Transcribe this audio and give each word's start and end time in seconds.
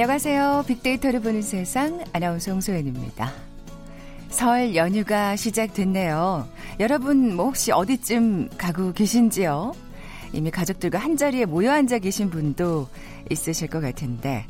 안녕하세요. 0.00 0.62
빅데이터를 0.68 1.18
보는 1.18 1.42
세상 1.42 2.04
아나운서 2.12 2.52
홍소연입니다. 2.52 3.32
설 4.28 4.76
연휴가 4.76 5.34
시작됐네요. 5.34 6.48
여러분 6.78 7.34
뭐 7.34 7.46
혹시 7.46 7.72
어디쯤 7.72 8.50
가고 8.56 8.92
계신지요? 8.92 9.74
이미 10.32 10.52
가족들과 10.52 11.00
한자리에 11.00 11.46
모여 11.46 11.72
앉아 11.72 11.98
계신 11.98 12.30
분도 12.30 12.86
있으실 13.28 13.66
것 13.66 13.80
같은데 13.80 14.46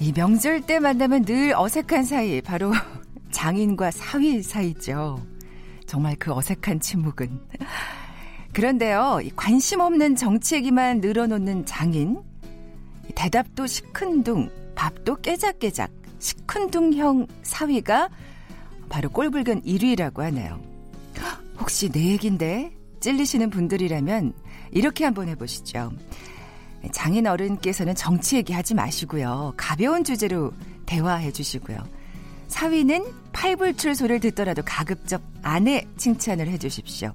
이 0.00 0.12
명절 0.12 0.62
때 0.62 0.80
만나면 0.80 1.26
늘 1.26 1.54
어색한 1.54 2.02
사이 2.02 2.40
바로 2.40 2.72
장인과 3.30 3.92
사위 3.92 4.42
사이죠. 4.42 5.24
정말 5.86 6.16
그 6.18 6.32
어색한 6.32 6.80
침묵은 6.80 7.40
그런데요. 8.52 9.20
관심 9.36 9.78
없는 9.78 10.16
정치 10.16 10.56
얘기만 10.56 11.00
늘어놓는 11.02 11.66
장인 11.66 12.28
대답도 13.14 13.66
시큰둥, 13.66 14.50
밥도 14.74 15.16
깨작깨작, 15.16 15.90
시큰둥형 16.18 17.26
사위가 17.42 18.08
바로 18.88 19.08
꼴불견 19.10 19.62
1위라고 19.62 20.18
하네요. 20.20 20.60
혹시 21.58 21.90
내 21.90 22.12
얘긴데 22.12 22.72
찔리시는 23.00 23.50
분들이라면 23.50 24.32
이렇게 24.72 25.04
한번 25.04 25.28
해보시죠. 25.28 25.92
장인 26.92 27.26
어른께서는 27.26 27.94
정치 27.94 28.36
얘기하지 28.36 28.74
마시고요. 28.74 29.54
가벼운 29.56 30.04
주제로 30.04 30.52
대화해 30.86 31.30
주시고요. 31.30 31.78
사위는 32.48 33.04
팔불출 33.32 33.94
소리를 33.94 34.20
듣더라도 34.20 34.62
가급적 34.64 35.22
아내 35.42 35.86
칭찬을 35.96 36.48
해 36.48 36.58
주십시오. 36.58 37.12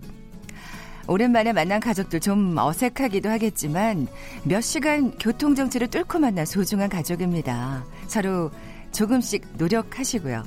오랜만에 1.07 1.53
만난 1.53 1.79
가족들 1.79 2.19
좀 2.19 2.57
어색하기도 2.57 3.29
하겠지만 3.29 4.07
몇 4.43 4.61
시간 4.61 5.11
교통정체를 5.17 5.87
뚫고 5.87 6.19
만난 6.19 6.45
소중한 6.45 6.89
가족입니다. 6.89 7.83
서로 8.07 8.49
조금씩 8.91 9.45
노력하시고요. 9.57 10.43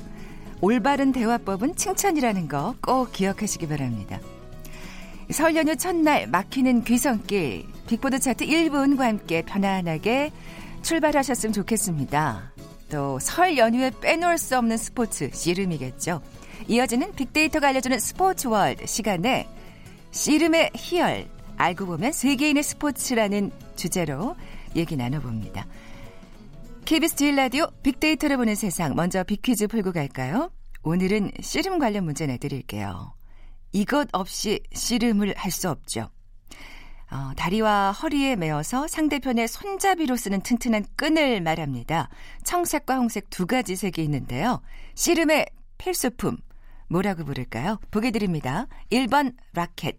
올바른 0.61 1.13
대화법은 1.13 1.77
칭찬이라는 1.77 2.49
거 2.49 2.75
꼭 2.83 3.13
기억하시기 3.13 3.69
바랍니다. 3.69 4.19
설 5.31 5.55
연휴 5.57 5.77
첫날 5.77 6.27
막히는 6.27 6.85
귀성길 6.85 7.65
빅보드 7.87 8.19
차트 8.19 8.47
1분과 8.47 9.01
함께 9.01 9.43
편안하게 9.43 10.33
출발하셨으면 10.83 11.53
좋겠습니다. 11.53 12.53
또 12.91 13.19
설 13.21 13.57
연휴에 13.59 13.93
빼놓을 14.01 14.39
수 14.39 14.57
없는 14.57 14.77
스포츠 14.79 15.31
씨름이겠죠. 15.33 16.21
이어지는 16.67 17.13
빅데이터가 17.15 17.69
알려주는 17.69 17.99
스포츠 18.01 18.49
월드 18.49 18.87
시간에 18.87 19.47
씨름의 20.11 20.71
희열, 20.75 21.29
알고 21.57 21.87
보면 21.87 22.13
세계인의 22.13 22.63
스포츠라는 22.63 23.51
주제로 23.77 24.37
얘기 24.77 24.97
나눠봅니다. 24.97 25.67
KBS 26.85 27.17
제일 27.17 27.37
라디오 27.37 27.67
빅데이터를 27.83 28.37
보는 28.39 28.55
세상 28.55 28.95
먼저 28.95 29.23
빅퀴즈 29.23 29.67
풀고 29.69 29.93
갈까요? 29.93 30.51
오늘은 30.83 31.33
씨름 31.41 31.79
관련 31.79 32.05
문제 32.05 32.27
내드릴게요. 32.27 33.13
이것 33.73 34.09
없이 34.13 34.61
씨름을 34.73 35.35
할 35.37 35.51
수 35.51 35.69
없죠. 35.69 36.09
어, 37.11 37.33
다리와 37.37 37.93
허리에 37.93 38.37
매어서 38.37 38.87
상대편의 38.87 39.49
손잡이로 39.49 40.17
쓰는 40.17 40.41
튼튼한 40.43 40.85
끈을 40.97 41.41
말합니다. 41.41 42.09
청색과 42.45 42.97
홍색 42.97 43.31
두 43.31 43.47
가지 43.47 43.77
색이 43.77 44.03
있는데요. 44.05 44.61
씨름의 44.95 45.47
필수품 45.79 46.37
뭐라고 46.89 47.25
부를까요? 47.25 47.79
보기 47.91 48.11
드립니다. 48.13 48.67
1번 48.91 49.35
라켓, 49.53 49.99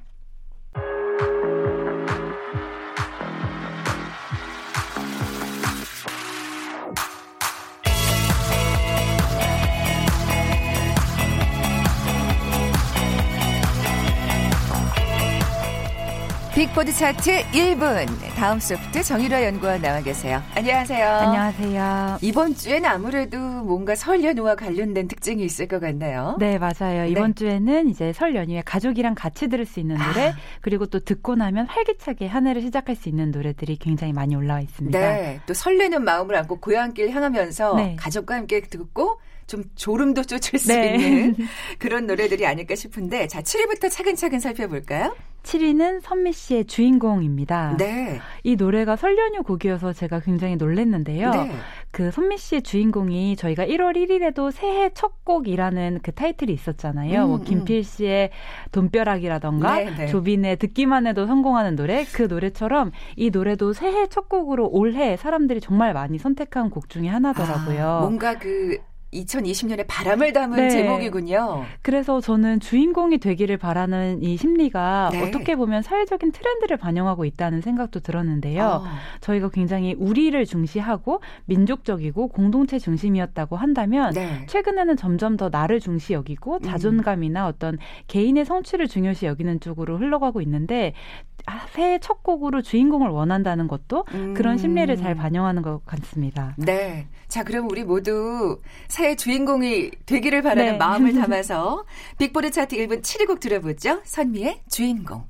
빅보드 16.61 16.93
차트 16.93 17.41
1분. 17.53 18.05
다음 18.35 18.59
소프트 18.59 19.01
정유라 19.01 19.45
연구원 19.45 19.81
나와 19.81 19.99
계세요. 19.99 20.43
안녕하세요. 20.53 21.07
안녕하세요. 21.07 22.19
이번 22.21 22.53
주에는 22.53 22.87
아무래도 22.87 23.39
뭔가 23.39 23.95
설 23.95 24.23
연휴와 24.23 24.53
관련된 24.53 25.07
특징이 25.07 25.43
있을 25.43 25.67
것 25.67 25.79
같나요? 25.79 26.37
네, 26.39 26.59
맞아요. 26.59 27.07
이번 27.07 27.33
네. 27.33 27.39
주에는 27.39 27.89
이제 27.89 28.13
설 28.13 28.35
연휴에 28.35 28.61
가족이랑 28.63 29.15
같이 29.15 29.47
들을 29.47 29.65
수 29.65 29.79
있는 29.79 29.97
노래, 29.97 30.27
아. 30.27 30.35
그리고 30.61 30.85
또 30.85 30.99
듣고 30.99 31.33
나면 31.33 31.65
활기차게 31.65 32.27
한 32.27 32.45
해를 32.45 32.61
시작할 32.61 32.95
수 32.95 33.09
있는 33.09 33.31
노래들이 33.31 33.77
굉장히 33.77 34.13
많이 34.13 34.35
올라와 34.35 34.61
있습니다. 34.61 34.99
네. 34.99 35.39
또 35.47 35.55
설레는 35.55 36.03
마음을 36.03 36.35
안고 36.35 36.59
고향길 36.59 37.09
향하면서 37.09 37.75
네. 37.77 37.95
가족과 37.97 38.35
함께 38.35 38.61
듣고 38.61 39.19
좀 39.47 39.63
졸음도 39.75 40.21
쫓을 40.25 40.59
수 40.59 40.67
네. 40.67 40.93
있는 40.95 41.35
그런 41.79 42.05
노래들이 42.05 42.45
아닐까 42.45 42.75
싶은데 42.75 43.25
자 43.27 43.41
7위부터 43.41 43.89
차근차근 43.89 44.39
살펴볼까요? 44.39 45.15
7위는 45.43 46.01
선미 46.01 46.33
씨의 46.33 46.65
주인공입니다. 46.65 47.77
네. 47.77 48.19
이 48.43 48.55
노래가 48.55 48.95
설 48.95 49.17
연휴 49.17 49.43
곡이어서 49.43 49.93
제가 49.93 50.19
굉장히 50.19 50.55
놀랐는데요. 50.55 51.31
네. 51.31 51.51
그 51.91 52.11
선미 52.11 52.37
씨의 52.37 52.61
주인공이 52.61 53.35
저희가 53.35 53.65
1월 53.65 53.95
1일에도 53.95 54.51
새해 54.51 54.89
첫 54.93 55.25
곡이라는 55.25 55.99
그 56.03 56.11
타이틀이 56.11 56.53
있었잖아요. 56.53 57.25
뭐 57.25 57.25
음, 57.25 57.29
뭐 57.29 57.39
김필 57.41 57.83
씨의 57.83 58.29
돈벼락이라던가 58.71 59.75
네, 59.75 59.95
네. 59.97 60.07
조빈의 60.07 60.57
듣기만 60.57 61.07
해도 61.07 61.25
성공하는 61.25 61.75
노래 61.75 62.05
그 62.05 62.23
노래처럼 62.23 62.91
이 63.15 63.29
노래도 63.29 63.73
새해 63.73 64.07
첫 64.07 64.29
곡으로 64.29 64.69
올해 64.71 65.17
사람들이 65.17 65.59
정말 65.59 65.93
많이 65.93 66.17
선택한 66.17 66.69
곡 66.69 66.89
중에 66.89 67.07
하나더라고요. 67.07 67.87
아, 67.87 67.99
뭔가 68.01 68.37
그 68.37 68.77
2020년에 69.13 69.85
바람을 69.87 70.33
담은 70.33 70.57
네. 70.57 70.69
제목이군요. 70.69 71.65
그래서 71.81 72.21
저는 72.21 72.59
주인공이 72.59 73.17
되기를 73.17 73.57
바라는 73.57 74.23
이 74.23 74.37
심리가 74.37 75.09
네. 75.11 75.21
어떻게 75.21 75.55
보면 75.55 75.81
사회적인 75.81 76.31
트렌드를 76.31 76.77
반영하고 76.77 77.25
있다는 77.25 77.61
생각도 77.61 77.99
들었는데요. 77.99 78.83
어. 78.83 78.83
저희가 79.19 79.49
굉장히 79.49 79.95
우리를 79.97 80.43
중시하고 80.45 81.21
민족적이고 81.45 82.29
공동체 82.29 82.79
중심이었다고 82.79 83.55
한다면 83.57 84.13
네. 84.13 84.45
최근에는 84.47 84.95
점점 84.97 85.37
더 85.37 85.49
나를 85.49 85.79
중시 85.79 86.13
여기고 86.13 86.55
음. 86.55 86.61
자존감이나 86.61 87.47
어떤 87.47 87.77
개인의 88.07 88.45
성취를 88.45 88.87
중요시 88.87 89.25
여기는 89.25 89.59
쪽으로 89.59 89.97
흘러가고 89.97 90.41
있는데 90.41 90.93
아, 91.30 91.30
새해 91.73 91.99
첫 91.99 92.23
곡으로 92.23 92.61
주인공을 92.61 93.09
원한다는 93.09 93.67
것도 93.67 94.05
음. 94.13 94.33
그런 94.33 94.57
심리를 94.57 94.95
잘 94.97 95.15
반영하는 95.15 95.61
것 95.61 95.85
같습니다. 95.85 96.55
네. 96.57 97.07
자, 97.27 97.43
그럼 97.43 97.69
우리 97.69 97.83
모두 97.83 98.59
새해 98.87 99.15
주인공이 99.15 99.91
되기를 100.05 100.41
바라는 100.41 100.73
네. 100.73 100.77
마음을 100.77 101.13
담아서 101.19 101.85
빅보드 102.17 102.51
차트 102.51 102.75
1분 102.75 103.01
7위 103.01 103.27
곡 103.27 103.39
들어보죠. 103.39 104.01
선미의 104.03 104.61
주인공. 104.69 105.25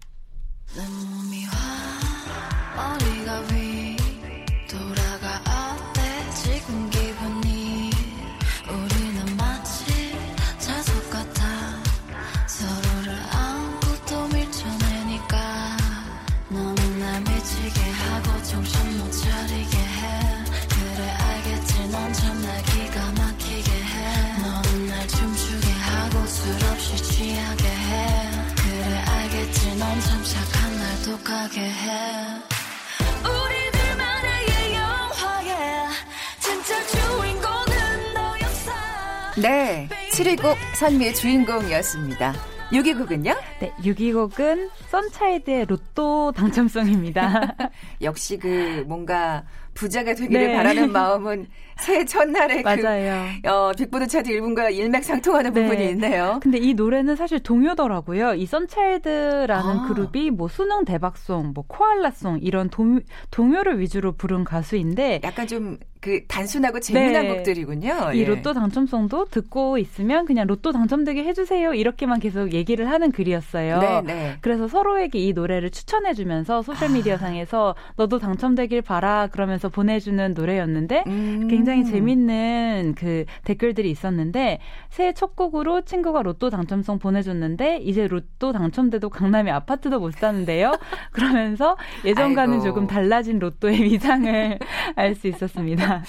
네, 39.41 39.89
7위 40.11 40.39
곡 40.39 40.55
선미의 40.75 41.15
주인공이었습니다. 41.15 42.33
6위 42.71 42.95
곡은요? 42.95 43.33
네, 43.59 43.73
6위 43.81 44.13
곡은 44.13 44.69
썬차일드의 44.89 45.65
로또 45.65 46.31
당첨송입니다. 46.31 47.55
역시 48.03 48.37
그 48.37 48.83
뭔가 48.87 49.43
부자가 49.81 50.13
되기를 50.13 50.47
네. 50.47 50.55
바라는 50.55 50.91
마음은 50.91 51.47
새해 51.81 52.05
첫날에 52.05 52.61
그, 52.61 52.69
맞아요. 52.69 53.25
그 53.41 53.49
어, 53.49 53.71
빅보드 53.75 54.05
차트 54.05 54.29
1분과 54.29 54.71
일맥상통하는 54.71 55.53
네. 55.53 55.63
부분이 55.63 55.89
있네요. 55.89 56.39
근데 56.43 56.59
이 56.59 56.75
노래는 56.75 57.15
사실 57.15 57.39
동요더라고요. 57.39 58.35
이 58.35 58.45
썬차일드라는 58.45 59.79
아. 59.79 59.87
그룹이 59.87 60.29
뭐 60.29 60.47
수능 60.47 60.85
대박송, 60.85 61.53
뭐 61.55 61.63
코알라송 61.67 62.39
이런 62.43 62.69
동, 62.69 62.99
동요를 63.31 63.79
위주로 63.79 64.11
부른 64.11 64.43
가수인데 64.43 65.21
약간 65.23 65.47
좀 65.47 65.79
그 66.01 66.25
단순하고 66.27 66.79
재미난 66.79 67.27
네. 67.27 67.35
곡들이군요. 67.35 68.13
이 68.15 68.21
예. 68.21 68.25
로또 68.25 68.53
당첨송도 68.53 69.25
듣고 69.25 69.77
있으면 69.77 70.25
그냥 70.25 70.47
로또 70.47 70.71
당첨되게 70.71 71.23
해주세요 71.23 71.75
이렇게만 71.75 72.19
계속 72.19 72.53
얘기를 72.53 72.89
하는 72.89 73.11
글이었어요. 73.11 73.79
네, 73.79 74.01
네. 74.01 74.37
그래서 74.41 74.67
서로에게 74.67 75.19
이 75.19 75.33
노래를 75.33 75.69
추천해주면서 75.69 76.63
소셜 76.63 76.89
미디어 76.89 77.13
아. 77.13 77.17
상에서 77.17 77.75
너도 77.97 78.17
당첨되길 78.17 78.81
바라 78.81 79.27
그러면서 79.31 79.69
보내주는 79.71 80.33
노래였는데 80.33 81.03
음. 81.07 81.47
굉장히 81.49 81.85
재밌는 81.85 82.93
그 82.97 83.25
댓글들이 83.43 83.89
있었는데 83.89 84.59
새해 84.89 85.13
첫 85.13 85.35
곡으로 85.35 85.81
친구가 85.81 86.21
로또 86.21 86.49
당첨송 86.49 86.99
보내줬는데 86.99 87.77
이제 87.77 88.07
로또 88.07 88.51
당첨돼도 88.51 89.09
강남에 89.09 89.49
아파트도 89.51 89.99
못 89.99 90.13
사는데요. 90.13 90.71
그러면서 91.11 91.77
예전과는 92.05 92.53
아이고. 92.55 92.63
조금 92.65 92.87
달라진 92.87 93.39
로또의 93.39 93.81
위상을 93.83 94.59
알 94.95 95.15
수 95.15 95.27
있었습니다. 95.27 96.03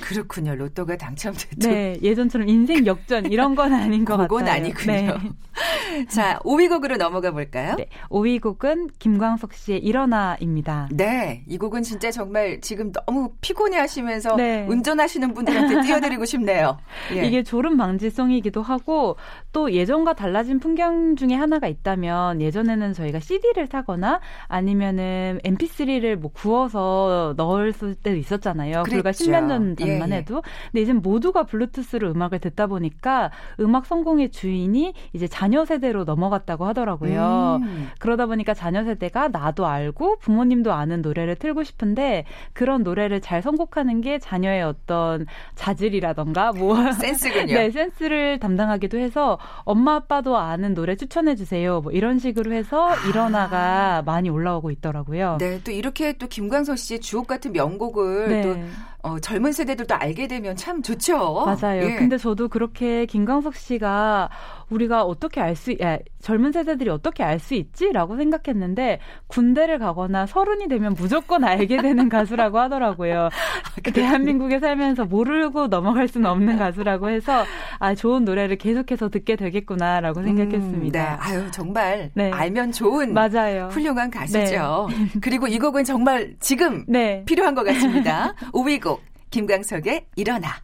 그렇군요. 0.00 0.54
로또가 0.54 0.96
당첨됐죠. 0.96 1.68
네, 1.70 1.96
예전처럼 2.02 2.48
인생 2.48 2.86
역전 2.86 3.30
이런 3.32 3.54
건 3.54 3.72
아닌 3.72 4.04
것 4.04 4.14
같아요. 4.16 4.28
그건 4.28 4.48
아니군요. 4.48 4.92
네. 4.92 5.08
자, 6.08 6.38
5위 6.44 6.68
곡으로 6.68 6.96
넘어가 6.96 7.30
볼까요? 7.30 7.76
네, 7.76 7.88
5위 8.10 8.40
곡은 8.40 8.88
김광석 8.98 9.54
씨의 9.54 9.80
일어나입니다. 9.80 10.88
네, 10.92 11.42
이 11.46 11.58
곡은 11.58 11.82
진짜 11.82 12.10
정말 12.10 12.60
지금 12.60 12.92
너무 12.92 13.32
피곤해 13.40 13.78
하시면서 13.78 14.36
네. 14.36 14.66
운전하시는 14.68 15.34
분들한테 15.34 15.82
띄워드리고 15.86 16.24
싶네요. 16.24 16.78
예. 17.14 17.26
이게 17.26 17.42
졸음 17.42 17.76
방지송이기도 17.76 18.62
하고 18.62 19.16
또 19.52 19.72
예전과 19.72 20.14
달라진 20.14 20.58
풍경 20.58 21.16
중에 21.16 21.34
하나가 21.34 21.66
있다면 21.68 22.40
예전에는 22.40 22.92
저희가 22.92 23.20
CD를 23.20 23.66
사거나 23.66 24.20
아니면은 24.46 25.40
MP3를 25.44 26.16
뭐 26.16 26.30
구워서 26.32 27.34
넣었을 27.36 27.94
때도 27.96 28.16
있었잖아요. 28.16 28.84
불과 28.84 29.10
10년 29.10 29.48
전 29.48 29.76
전만 29.76 30.10
예, 30.10 30.14
예. 30.14 30.18
해도. 30.18 30.42
근데 30.70 30.82
이제 30.82 30.92
모두가 30.92 31.44
블루투스로 31.44 32.10
음악을 32.10 32.38
듣다 32.38 32.66
보니까 32.66 33.30
음악 33.60 33.86
성공의 33.86 34.30
주인이 34.30 34.94
이제 35.12 35.26
자녀 35.26 35.64
세대 35.64 35.87
로 35.92 36.04
넘어갔다고 36.04 36.66
하더라고요. 36.66 37.60
음. 37.62 37.90
그러다 37.98 38.26
보니까 38.26 38.54
자녀 38.54 38.84
세대가 38.84 39.28
나도 39.28 39.66
알고 39.66 40.18
부모님도 40.18 40.72
아는 40.72 41.02
노래를 41.02 41.36
틀고 41.36 41.64
싶은데 41.64 42.24
그런 42.52 42.82
노래를 42.82 43.20
잘 43.20 43.42
선곡하는 43.42 44.00
게 44.00 44.18
자녀의 44.18 44.62
어떤 44.62 45.26
자질이라던가 45.54 46.52
뭐 46.52 46.76
센스군요. 46.92 47.54
네, 47.54 47.70
센스를 47.70 48.38
담당하기도 48.38 48.98
해서 48.98 49.38
엄마 49.64 49.96
아빠도 49.96 50.36
아는 50.36 50.74
노래 50.74 50.96
추천해 50.96 51.34
주세요. 51.34 51.80
뭐 51.80 51.92
이런 51.92 52.18
식으로 52.18 52.52
해서 52.52 52.90
아. 52.90 53.08
일어나가 53.08 54.02
많이 54.04 54.30
올라오고 54.30 54.70
있더라고요. 54.70 55.38
네, 55.40 55.60
또 55.64 55.70
이렇게 55.70 56.12
또 56.18 56.26
김광석 56.26 56.78
씨의 56.78 57.00
주옥 57.00 57.26
같은 57.26 57.52
명곡을 57.52 58.28
네. 58.28 58.42
또 58.42 58.56
어, 59.02 59.18
젊은 59.20 59.52
세대들도 59.52 59.94
알게 59.94 60.26
되면 60.26 60.56
참 60.56 60.82
좋죠. 60.82 61.44
맞아요. 61.46 61.82
예. 61.84 61.94
근데 61.94 62.18
저도 62.18 62.48
그렇게 62.48 63.06
김광석 63.06 63.54
씨가 63.54 64.28
우리가 64.70 65.04
어떻게 65.04 65.40
알 65.40 65.54
수, 65.56 65.72
야, 65.80 65.98
젊은 66.20 66.52
세대들이 66.52 66.90
어떻게 66.90 67.22
알 67.22 67.38
수 67.38 67.54
있지라고 67.54 68.16
생각했는데 68.16 68.98
군대를 69.28 69.78
가거나 69.78 70.26
서른이 70.26 70.66
되면 70.68 70.94
무조건 70.94 71.44
알게 71.44 71.80
되는 71.80 72.08
가수라고 72.10 72.58
하더라고요. 72.58 73.26
아, 73.26 73.90
대한민국에 73.92 74.58
살면서 74.58 75.04
모르고 75.04 75.68
넘어갈 75.68 76.08
수는 76.08 76.28
없는 76.28 76.58
가수라고 76.58 77.08
해서 77.10 77.44
아 77.78 77.94
좋은 77.94 78.24
노래를 78.24 78.56
계속해서 78.56 79.08
듣게 79.08 79.36
되겠구나라고 79.36 80.22
생각했습니다. 80.24 81.00
음, 81.00 81.16
네. 81.16 81.16
아유 81.20 81.50
정말 81.52 82.10
네. 82.14 82.32
알면 82.32 82.72
좋은 82.72 83.14
맞아요. 83.14 83.68
훌륭한 83.70 84.10
가수죠. 84.10 84.88
네. 84.90 85.20
그리고 85.20 85.46
이 85.46 85.58
곡은 85.60 85.84
정말 85.84 86.34
지금 86.40 86.84
네. 86.88 87.22
필요한 87.24 87.54
것 87.54 87.62
같습니다. 87.64 88.34
5위 88.52 88.82
곡 88.82 88.97
김광석의 89.30 90.06
일어나. 90.16 90.62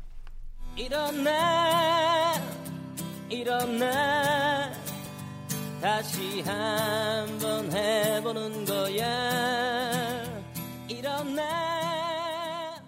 일어나 0.76 2.34
일어나. 3.28 4.72
다시 5.80 6.40
한번 6.42 7.70
해보는 7.72 8.64
거야. 8.64 10.24
일어나. 10.88 12.82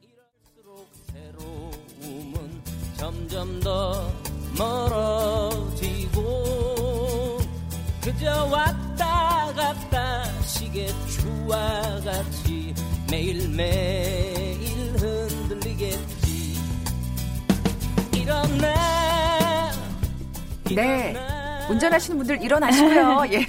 이럴수록 0.00 0.88
새로움은 1.12 2.62
점점 2.96 3.60
더 3.60 4.12
멀어지고 4.56 6.22
그저 8.02 8.44
왔다 8.46 9.52
갔다 9.54 10.24
시계 10.42 10.86
추와 11.08 12.00
같이 12.04 12.72
매일매일 13.10 14.45
네. 20.76 21.35
운전하시는 21.70 22.16
분들 22.18 22.42
일어나시고요. 22.42 23.22
예. 23.32 23.40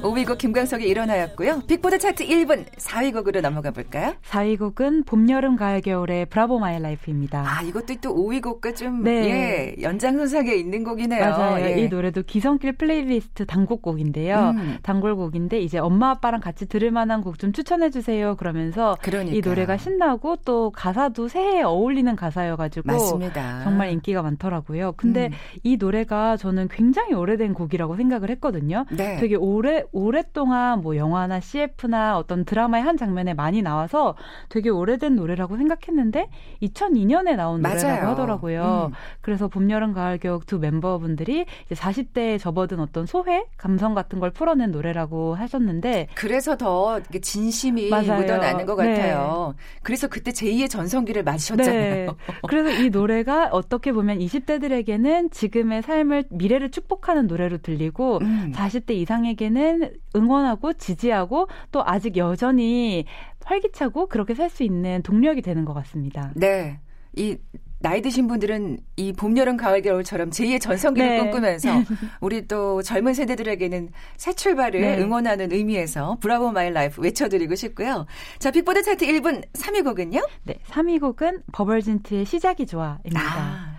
5위 0.00 0.26
곡 0.26 0.38
김광석의 0.38 0.88
일어나였고요. 0.88 1.62
빅보드 1.66 1.98
차트 1.98 2.26
1분 2.26 2.64
4위 2.76 3.12
곡으로 3.12 3.40
넘어가 3.40 3.70
볼까요? 3.70 4.14
4위 4.28 4.58
곡은 4.58 5.04
봄, 5.04 5.28
여름, 5.30 5.56
가을, 5.56 5.80
겨울의 5.80 6.26
Bravo 6.26 6.58
My 6.58 6.80
Life입니다. 6.80 7.44
아, 7.46 7.62
이것도 7.62 7.94
또 8.02 8.14
5위 8.14 8.42
곡과 8.42 8.72
좀 8.72 9.04
네. 9.04 9.76
예, 9.78 9.82
연장선상에 9.82 10.52
있는 10.54 10.82
곡이네요. 10.84 11.20
맞아요. 11.20 11.64
예. 11.64 11.80
이 11.80 11.88
노래도 11.88 12.22
귀성길 12.22 12.72
플레이리스트 12.72 13.46
단곡곡인데요. 13.46 14.54
음. 14.56 14.78
단골곡인데 14.82 15.60
이제 15.60 15.78
엄마 15.78 16.10
아빠랑 16.10 16.40
같이 16.40 16.66
들을 16.66 16.90
만한 16.90 17.22
곡 17.22 17.36
좀 17.38 17.52
추천해 17.52 17.90
주세요. 17.90 18.34
그러면서 18.36 18.96
그러니까요. 19.02 19.36
이 19.36 19.42
노래가 19.42 19.76
신나고 19.76 20.36
또 20.46 20.70
가사도 20.70 21.28
새해에 21.28 21.62
어울리는 21.62 22.16
가사여 22.16 22.56
가지고 22.56 22.92
맞습니다. 22.92 23.60
정말 23.62 23.90
인기가 23.90 24.22
많더라고요. 24.22 24.92
근데 24.96 25.26
음. 25.26 25.32
이 25.62 25.76
노래가 25.76 26.38
저는 26.38 26.68
굉장히 26.68 27.12
오래 27.12 27.35
오래된 27.36 27.54
곡이라고 27.54 27.96
생각을 27.96 28.30
했거든요. 28.30 28.84
네. 28.90 29.16
되게 29.16 29.36
오래 29.36 29.84
오랫동안 29.92 30.80
뭐 30.80 30.96
영화나 30.96 31.38
CF나 31.40 32.18
어떤 32.18 32.44
드라마의 32.44 32.82
한 32.82 32.96
장면에 32.96 33.34
많이 33.34 33.62
나와서 33.62 34.16
되게 34.48 34.70
오래된 34.70 35.14
노래라고 35.16 35.56
생각했는데 35.56 36.28
2002년에 36.62 37.36
나온 37.36 37.60
맞아요. 37.60 37.76
노래라고 37.76 38.06
하더라고요. 38.10 38.90
음. 38.90 38.94
그래서 39.20 39.48
봄, 39.48 39.70
여름, 39.70 39.92
가을, 39.92 40.18
겨울 40.18 40.40
두 40.46 40.58
멤버분들이 40.58 41.46
이제 41.66 41.74
40대에 41.74 42.38
접어든 42.38 42.80
어떤 42.80 43.06
소회 43.06 43.44
감성 43.56 43.94
같은 43.94 44.18
걸 44.18 44.30
풀어낸 44.30 44.70
노래라고 44.70 45.34
하셨는데 45.34 46.08
그래서 46.14 46.56
더 46.56 47.00
진심이 47.20 47.90
맞아요. 47.90 48.20
묻어나는 48.20 48.66
것 48.66 48.76
같아요. 48.76 49.54
네. 49.56 49.62
그래서 49.82 50.08
그때 50.08 50.30
제2의 50.30 50.68
전성기를 50.70 51.22
맞으셨잖아요. 51.22 51.76
네. 51.76 52.08
그래서 52.48 52.70
이 52.82 52.90
노래가 52.90 53.48
어떻게 53.52 53.92
보면 53.92 54.18
20대들에게는 54.18 55.30
지금의 55.32 55.82
삶을 55.82 56.24
미래를 56.30 56.70
축복하는 56.70 57.25
노래로 57.26 57.58
들리고 57.58 58.18
음. 58.22 58.52
40대 58.54 58.92
이상에게는 58.92 59.92
응원하고 60.14 60.72
지지하고 60.74 61.48
또 61.72 61.82
아직 61.84 62.16
여전히 62.16 63.04
활기차고 63.44 64.08
그렇게 64.08 64.34
살 64.34 64.46
수 64.50 64.62
있는 64.62 65.02
동력이 65.02 65.42
되는 65.42 65.64
것 65.64 65.74
같습니다. 65.74 66.32
네. 66.34 66.78
이 67.14 67.36
나이 67.78 68.00
드신 68.00 68.26
분들은 68.26 68.78
이 68.96 69.12
봄, 69.12 69.36
여름, 69.36 69.56
가을, 69.56 69.82
겨울처럼 69.82 70.30
제2의 70.30 70.60
전성기를 70.60 71.08
네. 71.08 71.18
꿈꾸면서 71.18 71.68
우리 72.20 72.46
또 72.48 72.80
젊은 72.82 73.12
세대들에게는 73.12 73.90
새 74.16 74.32
출발을 74.32 74.80
네. 74.80 74.98
응원하는 74.98 75.52
의미에서 75.52 76.16
Bravo 76.20 76.52
My 76.52 76.70
Life 76.70 77.02
외쳐드리고 77.02 77.54
싶고요. 77.54 78.06
자, 78.38 78.50
빅보드 78.50 78.82
차트 78.82 79.06
1분 79.06 79.44
3위 79.52 79.84
곡은요? 79.84 80.26
네, 80.44 80.54
3위 80.68 81.00
곡은 81.00 81.42
버벌진트의 81.52 82.24
시작이 82.24 82.66
좋아입니다. 82.66 83.20
아. 83.20 83.75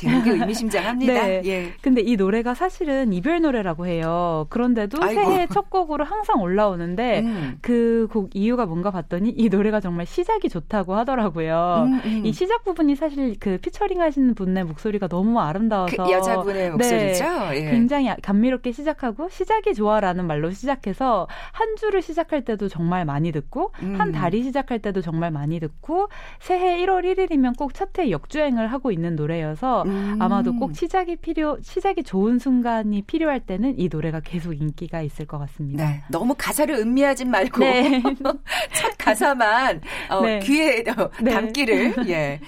제목이 0.00 0.30
의미심장합니다. 0.30 1.12
네. 1.26 1.42
예. 1.44 1.72
근데 1.82 2.00
이 2.00 2.16
노래가 2.16 2.54
사실은 2.54 3.12
이별 3.12 3.40
노래라고 3.42 3.86
해요. 3.86 4.46
그런데도 4.48 4.98
아이고. 5.02 5.20
새해 5.20 5.46
첫 5.46 5.68
곡으로 5.68 6.04
항상 6.04 6.40
올라오는데 6.40 7.20
음. 7.20 7.58
그곡 7.60 8.30
이유가 8.34 8.66
뭔가 8.66 8.90
봤더니 8.90 9.30
이 9.36 9.48
노래가 9.48 9.80
정말 9.80 10.06
시작이 10.06 10.48
좋다고 10.48 10.94
하더라고요. 10.94 11.84
음, 11.86 12.00
음. 12.04 12.26
이 12.26 12.32
시작 12.32 12.64
부분이 12.64 12.96
사실 12.96 13.36
그 13.38 13.58
피처링 13.58 14.00
하시는 14.00 14.34
분의 14.34 14.64
목소리가 14.64 15.08
너무 15.08 15.38
아름다워서 15.40 16.04
그 16.04 16.10
여자분의 16.10 16.70
목소리죠. 16.72 17.24
네. 17.50 17.56
예. 17.56 17.70
굉장히 17.70 18.10
감미롭게 18.22 18.72
시작하고 18.72 19.28
시작이 19.28 19.74
좋아라는 19.74 20.26
말로 20.26 20.50
시작해서 20.50 21.26
한 21.52 21.76
주를 21.76 22.00
시작할 22.00 22.44
때도 22.44 22.68
정말 22.68 23.04
많이 23.04 23.32
듣고 23.32 23.72
한 23.74 24.08
음. 24.08 24.12
달이 24.12 24.42
시작할 24.44 24.78
때도 24.78 25.02
정말 25.02 25.30
많이 25.30 25.60
듣고 25.60 26.08
새해 26.38 26.78
1월 26.84 27.04
1일이면 27.04 27.56
꼭 27.58 27.74
차트에 27.74 28.10
역주행을 28.10 28.68
하고 28.68 28.90
있는 28.90 29.16
노래여서 29.16 29.84
음. 29.90 30.22
아마도 30.22 30.54
꼭 30.56 30.74
시작이 30.74 31.16
필요 31.16 31.58
시작이 31.62 32.02
좋은 32.02 32.38
순간이 32.38 33.02
필요할 33.02 33.40
때는 33.40 33.78
이 33.78 33.88
노래가 33.90 34.20
계속 34.20 34.54
인기가 34.54 35.02
있을 35.02 35.26
것 35.26 35.38
같습니다. 35.38 35.88
네. 35.88 36.02
너무 36.10 36.34
가사를 36.36 36.74
음미하지 36.74 37.24
말고 37.24 37.60
네. 37.60 38.02
첫 38.72 38.96
가사만 38.98 39.80
어, 40.08 40.20
네. 40.22 40.38
귀에 40.40 40.84
어, 40.96 41.10
네. 41.20 41.32
담기를 41.32 42.08
예. 42.08 42.40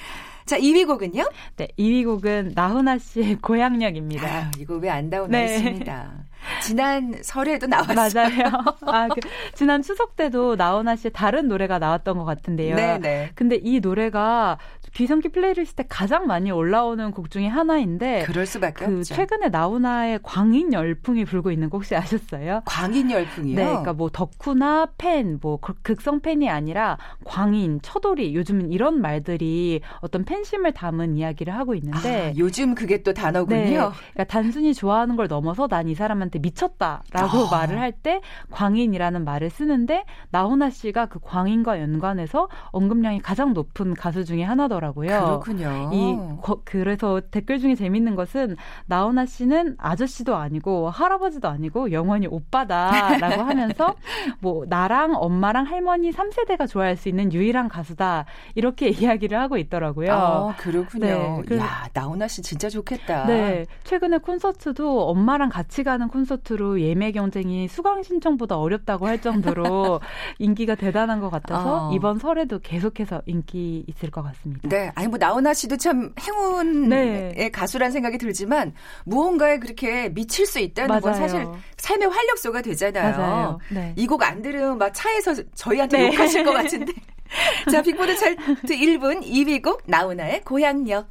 자, 0.44 0.58
2위 0.58 0.87
곡은요? 0.87 1.25
네, 1.56 1.68
2위 1.78 2.04
곡은 2.04 2.52
나훈아 2.54 2.99
씨의 2.99 3.37
고향역입니다. 3.37 4.26
아, 4.26 4.50
이거 4.58 4.75
왜안 4.76 5.08
나오나 5.08 5.38
네. 5.38 5.44
했습니다. 5.44 6.25
지난 6.62 7.14
설에도 7.22 7.66
나왔어요. 7.66 7.94
맞아요. 7.94 8.50
아, 8.87 9.08
그, 9.08 9.20
지난 9.54 9.82
추석 9.82 10.16
때도 10.16 10.56
나훈아 10.56 10.96
씨의 10.96 11.12
다른 11.12 11.49
노래가 11.49 11.78
나왔던 11.78 12.18
것 12.18 12.25
같은데요. 12.25 12.76
네네. 12.76 12.99
네. 12.99 13.30
근데 13.34 13.58
이 13.62 13.80
노래가 13.80 14.58
귀성길 14.95 15.31
플레이리스트에 15.30 15.87
가장 15.88 16.26
많이 16.26 16.50
올라오는 16.50 17.11
곡 17.12 17.30
중에 17.30 17.46
하나인데 17.46 18.25
그럴 18.26 18.46
수밖에 18.46 18.84
그 18.87 18.99
없죠. 18.99 19.14
최근에 19.14 19.49
나훈아의 19.49 20.20
광인 20.22 20.72
열풍이 20.72 21.25
불고 21.25 21.50
있는 21.50 21.70
곡 21.70 21.82
혹시 21.82 21.96
아셨어요? 21.96 22.62
광인 22.64 23.11
열풍이요? 23.11 23.56
네, 23.56 23.64
그러니까 23.64 23.92
뭐 23.92 24.08
덕후나 24.11 24.88
팬, 24.99 25.38
뭐 25.40 25.58
극성 25.82 26.20
팬이 26.20 26.49
아니라 26.49 26.96
광인, 27.25 27.80
처돌이 27.82 28.34
요즘은 28.34 28.70
이런 28.70 29.00
말들이 29.00 29.80
어떤 30.00 30.25
팬심을 30.25 30.72
담은 30.72 31.16
이야기를 31.16 31.54
하고 31.54 31.75
있는데 31.75 32.28
아, 32.28 32.32
요즘 32.37 32.75
그게 32.75 33.02
또 33.02 33.12
단어군요. 33.12 33.56
네, 33.58 33.70
그러니까 33.75 34.25
단순히 34.28 34.75
좋아하는 34.75 35.16
걸 35.16 35.28
넘어서 35.28 35.66
난 35.68 35.82
이 35.88 35.94
사람한테 36.33 36.39
미쳤다라고 36.41 37.47
아. 37.47 37.49
말을 37.51 37.79
할 37.79 37.93
때 38.03 38.21
광인이라는 38.51 39.25
말을 39.25 39.51
쓰는데 39.51 40.05
나훈아 40.31 40.71
씨가 40.71 41.07
그 41.07 41.21
광인과 41.21 41.81
연관해서 41.81 42.49
언급량이 42.71 43.21
가장 43.21 43.53
높은 43.53 43.93
가수 43.95 44.25
중에 44.25 44.43
하나더라고요. 44.43 45.09
그렇군요. 45.43 45.91
이 45.93 46.17
그래서 46.65 47.21
댓글 47.31 47.61
중에 47.61 47.75
재밌는 47.75 48.17
것은 48.17 48.57
나훈아 48.87 49.27
씨는 49.27 49.77
아저씨도 49.79 50.35
아니고 50.35 50.89
할아버지도 50.89 51.49
아니고 51.49 51.93
영원히 51.93 52.27
오빠다라고 52.27 53.43
하면서 53.43 53.95
뭐 54.41 54.65
나랑 54.67 55.15
엄마랑 55.17 55.67
할머니 55.67 56.11
3세대가 56.11 56.67
좋아할 56.67 56.97
수 56.97 57.11
있는 57.11 57.33
유일한 57.33 57.69
가수다 57.69 58.25
이렇게 58.55 58.89
이야기를 59.03 59.39
하고 59.39 59.59
있더라고요. 59.59 60.12
아, 60.12 60.55
그렇군요. 60.57 61.07
네, 61.07 61.43
그, 61.47 61.59
야, 61.59 61.89
나훈아 61.93 62.27
씨 62.27 62.41
진짜 62.41 62.71
좋겠다. 62.71 63.27
네. 63.27 63.67
최근에 63.85 64.19
콘서트도 64.19 65.09
엄마랑 65.09 65.51
같이 65.51 65.85
가는 65.85 66.09
콘서트 66.09 66.22
로 66.57 66.81
예매 66.81 67.12
경쟁이 67.12 67.69
수강 67.69 68.02
신청보다 68.02 68.57
어렵다고 68.57 69.07
할 69.07 69.21
정도로 69.21 70.00
인기가 70.38 70.75
대단한 70.75 71.21
것 71.21 71.31
같아서 71.31 71.88
어. 71.88 71.93
이번 71.95 72.19
설에도 72.19 72.59
계속해서 72.59 73.23
인기 73.26 73.85
있을 73.88 74.11
것 74.11 74.23
같습니다. 74.23 74.69
네. 74.69 74.91
아니 74.95 75.09
뭐 75.09 75.19
나훈아 75.19 75.55
씨도 75.55 75.76
참 75.76 76.12
행운의 76.21 77.35
네. 77.37 77.50
가수란 77.50 77.91
생각이 77.91 78.19
들지만 78.19 78.73
무언가에 79.05 79.59
그렇게 79.59 80.09
미칠 80.11 80.47
수 80.47 80.59
있다는 80.59 80.88
맞아요. 80.88 81.00
건 81.00 81.14
사실 81.14 81.47
삶의 81.76 82.09
활력소가 82.09 82.62
되잖아요. 82.62 83.59
네. 83.71 83.95
이곡 83.97 84.23
안 84.23 84.43
들으면 84.43 84.79
막 84.79 84.91
차에서 84.95 85.35
저희한테 85.55 85.99
네. 85.99 86.07
욕하실 86.09 86.45
것 86.45 86.52
같은데. 86.52 86.93
자, 87.71 87.83
빅보드 87.83 88.17
차트 88.17 88.75
1분 88.75 89.23
2위 89.25 89.62
곡 89.62 89.83
나훈아의 89.87 90.43
고향역. 90.43 91.09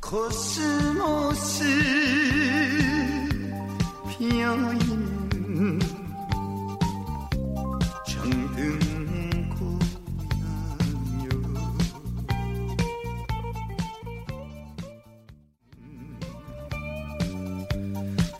코스모스 0.00 1.64
피어있는 4.20 5.80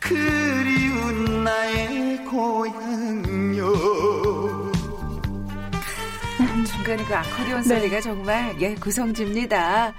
그리운 0.01 1.45
나의 1.45 2.25
고향요. 2.27 3.73
중간에 6.67 7.05
그 7.05 7.15
아코디온 7.17 7.63
네. 7.63 7.69
소리가 7.69 8.01
정말 8.03 8.55
예 8.61 8.75
구성집니다. 8.75 9.95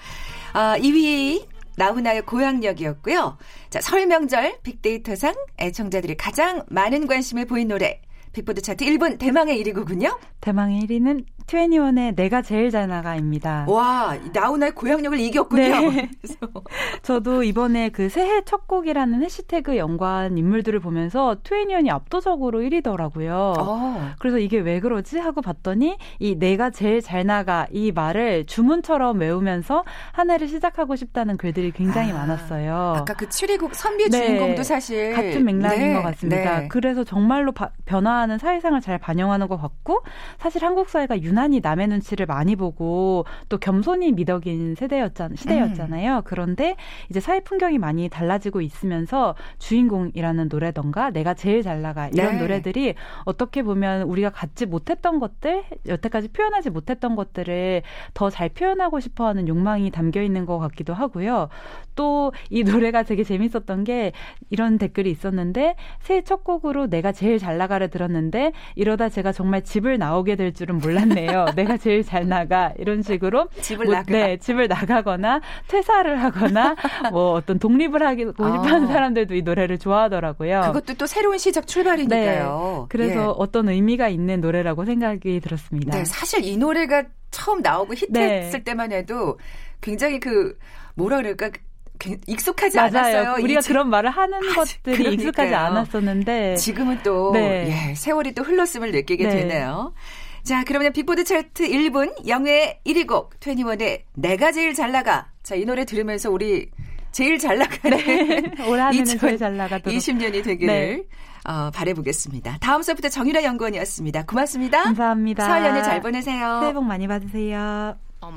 아, 0.53 0.77
2위 0.77 1.50
나훈아의 1.81 2.21
고향역이었고요. 2.27 3.37
자, 3.71 3.81
설 3.81 4.05
명절 4.05 4.59
빅데이터상 4.61 5.33
애청자들이 5.59 6.15
가장 6.15 6.63
많은 6.69 7.07
관심을 7.07 7.45
보인 7.45 7.69
노래 7.69 8.01
빅보드 8.33 8.61
차트 8.61 8.85
1분 8.85 9.17
대망의 9.17 9.61
1위곡은요? 9.63 10.17
대망의 10.39 10.81
1위는 10.83 11.25
21의 11.47 12.15
내가 12.15 12.41
제일 12.41 12.71
잘 12.71 12.87
나가입니다. 12.87 13.65
와, 13.67 14.17
나훈아의 14.31 14.73
고향역을 14.73 15.19
이겼군요. 15.19 15.91
네. 15.91 16.09
저도 17.03 17.43
이번에 17.43 17.89
그 17.89 18.07
새해 18.07 18.41
첫 18.45 18.67
곡이라는 18.67 19.21
해시태그 19.21 19.75
연관 19.75 20.37
인물들을 20.37 20.79
보면서 20.79 21.35
21이 21.43 21.89
압도적으로 21.89 22.61
1위더라고요. 22.61 23.53
어. 23.59 24.11
그래서 24.19 24.39
이게 24.39 24.59
왜 24.59 24.79
그러지 24.79 25.19
하고 25.19 25.41
봤더니 25.41 25.97
이 26.19 26.35
내가 26.35 26.69
제일 26.69 27.01
잘 27.01 27.25
나가 27.25 27.67
이 27.71 27.91
말을 27.91 28.45
주문처럼 28.45 29.19
외우면서 29.19 29.83
한 30.13 30.31
해를 30.31 30.47
시작하고 30.47 30.95
싶다는 30.95 31.35
글들이 31.35 31.71
굉장히 31.71 32.11
아, 32.11 32.15
많았어요. 32.15 32.93
아까 32.97 33.13
그 33.13 33.27
7위곡 33.27 33.73
선비 33.73 34.09
네. 34.09 34.25
주인공도 34.25 34.63
사실 34.63 35.13
같은 35.13 35.43
맥락인 35.43 35.79
네. 35.79 35.93
것 35.93 36.01
같습니다. 36.01 36.59
네. 36.61 36.67
그래서 36.69 37.03
정말로 37.03 37.51
바, 37.51 37.71
변화 37.85 38.20
하는 38.21 38.37
사회상을 38.37 38.79
잘 38.81 38.97
반영하는 38.97 39.47
것 39.47 39.57
같고 39.57 40.01
사실 40.39 40.63
한국 40.63 40.89
사회가 40.89 41.21
유난히 41.21 41.59
남의 41.59 41.87
눈치를 41.87 42.25
많이 42.25 42.55
보고 42.55 43.25
또 43.49 43.57
겸손이 43.57 44.11
미덕인 44.13 44.75
세대였잖 44.75 45.35
시대였잖아요. 45.35 46.17
음. 46.17 46.21
그런데 46.25 46.75
이제 47.09 47.19
사회 47.19 47.39
풍경이 47.41 47.77
많이 47.77 48.09
달라지고 48.09 48.61
있으면서 48.61 49.35
주인공이라는 49.59 50.47
노래던가 50.49 51.09
내가 51.11 51.33
제일 51.33 51.63
잘 51.63 51.81
나가 51.81 52.07
이런 52.07 52.35
네. 52.35 52.41
노래들이 52.41 52.95
어떻게 53.25 53.63
보면 53.63 54.03
우리가 54.03 54.29
갖지 54.29 54.65
못했던 54.65 55.19
것들 55.19 55.63
여태까지 55.87 56.29
표현하지 56.29 56.69
못했던 56.69 57.15
것들을 57.15 57.81
더 58.13 58.29
잘 58.31 58.47
표현하고 58.49 59.01
싶어하는 59.01 59.49
욕망이 59.49 59.91
담겨 59.91 60.21
있는 60.21 60.45
것 60.45 60.57
같기도 60.57 60.93
하고요. 60.93 61.49
또 61.95 62.31
이 62.49 62.63
노래가 62.91 63.03
되게 63.03 63.23
재밌었던 63.23 63.83
게 63.83 64.11
이런 64.49 64.77
댓글이 64.77 65.09
있었는데 65.09 65.75
새해 65.99 66.21
첫 66.21 66.43
곡으로 66.43 66.87
내가 66.87 67.11
제일 67.11 67.39
잘 67.39 67.57
나가를 67.57 67.89
들었 67.89 68.10
는데 68.11 68.51
이러다 68.75 69.09
제가 69.09 69.31
정말 69.31 69.63
집을 69.63 69.97
나오게 69.97 70.35
될 70.35 70.53
줄은 70.53 70.79
몰랐네요. 70.79 71.45
내가 71.55 71.77
제일 71.77 72.03
잘 72.03 72.27
나가 72.27 72.73
이런 72.77 73.01
식으로 73.01 73.47
집을 73.61 73.85
뭐, 73.85 73.95
나가 73.95 74.11
네, 74.11 74.37
집을 74.37 74.67
나가거나 74.67 75.41
퇴사를 75.67 76.21
하거나 76.21 76.75
뭐 77.11 77.31
어떤 77.33 77.59
독립을 77.59 78.05
하고 78.05 78.31
싶어하는 78.31 78.85
아. 78.85 78.87
사람들도 78.87 79.35
이 79.35 79.41
노래를 79.41 79.79
좋아하더라고요. 79.79 80.61
그것도 80.67 80.95
또 80.95 81.07
새로운 81.07 81.37
시작 81.37 81.67
출발이니까요. 81.67 82.79
네, 82.81 82.85
그래서 82.89 83.21
예. 83.21 83.33
어떤 83.37 83.69
의미가 83.69 84.09
있는 84.09 84.41
노래라고 84.41 84.85
생각이 84.85 85.39
들었습니다. 85.39 85.97
네, 85.97 86.05
사실 86.05 86.43
이 86.43 86.57
노래가 86.57 87.05
처음 87.31 87.61
나오고 87.61 87.93
히트했을 87.93 88.59
네. 88.59 88.63
때만 88.63 88.91
해도 88.91 89.39
굉장히 89.79 90.19
그 90.19 90.57
뭐라 90.95 91.17
그럴까 91.17 91.51
익숙하지 92.27 92.77
맞아요. 92.77 92.89
않았어요. 92.97 93.43
우리가 93.43 93.61
그런 93.61 93.89
말을 93.89 94.09
하는 94.09 94.37
아, 94.37 94.53
것들이 94.55 94.97
그러니까요. 94.97 95.13
익숙하지 95.13 95.53
않았었는데 95.53 96.55
지금은 96.55 96.99
또 97.03 97.31
네. 97.33 97.89
예, 97.89 97.95
세월이 97.95 98.33
또 98.33 98.43
흘렀음을 98.43 98.91
느끼게 98.91 99.25
네. 99.27 99.35
되네요. 99.35 99.93
자, 100.43 100.63
그러면 100.65 100.91
빅보드 100.93 101.23
차트 101.23 101.69
1분 101.69 102.27
영예 102.27 102.79
1위 102.85 103.07
곡 103.07 103.39
21의 103.39 104.01
내가 104.15 104.51
제일 104.51 104.73
잘 104.73 104.91
나가. 104.91 105.27
자, 105.43 105.55
이 105.55 105.65
노래 105.65 105.85
들으면서 105.85 106.31
우리 106.31 106.69
제일 107.11 107.37
잘 107.37 107.57
나가는 107.57 107.97
네. 107.97 108.41
올 108.67 108.79
한해는 108.79 109.05
제일 109.05 109.37
잘 109.37 109.57
나가도록 109.57 109.97
20년이 109.97 110.43
되기를 110.43 110.67
네. 110.67 111.03
어, 111.43 111.71
바래보겠습니다. 111.71 112.57
다음 112.61 112.81
수부터 112.81 113.09
정유라 113.09 113.43
연구원이었습니다. 113.43 114.25
고맙습니다. 114.25 114.83
감사합니다. 114.83 115.45
설 115.45 115.65
연휴 115.65 115.83
잘 115.83 116.01
보내세요. 116.01 116.59
새해 116.61 116.73
복 116.73 116.83
많이 116.83 117.07
받으세요. 117.07 117.97
Oh 118.23 118.31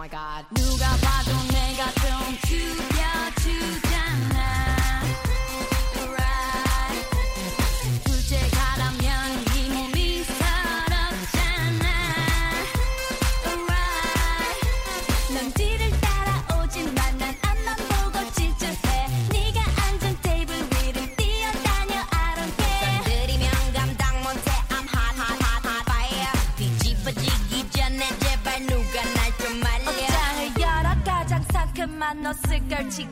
걸치고 32.94 33.10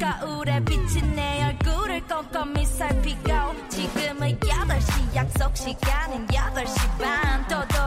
거울에 0.00 0.60
비친 0.64 1.14
내 1.14 1.44
얼굴을 1.44 2.02
꼼꼼히 2.06 2.66
살피고 2.66 3.28
지금은 3.68 4.38
8시 4.40 5.14
약속 5.14 5.56
시간은 5.56 6.26
8시 6.26 6.98
반. 6.98 7.46
또또 7.48 7.79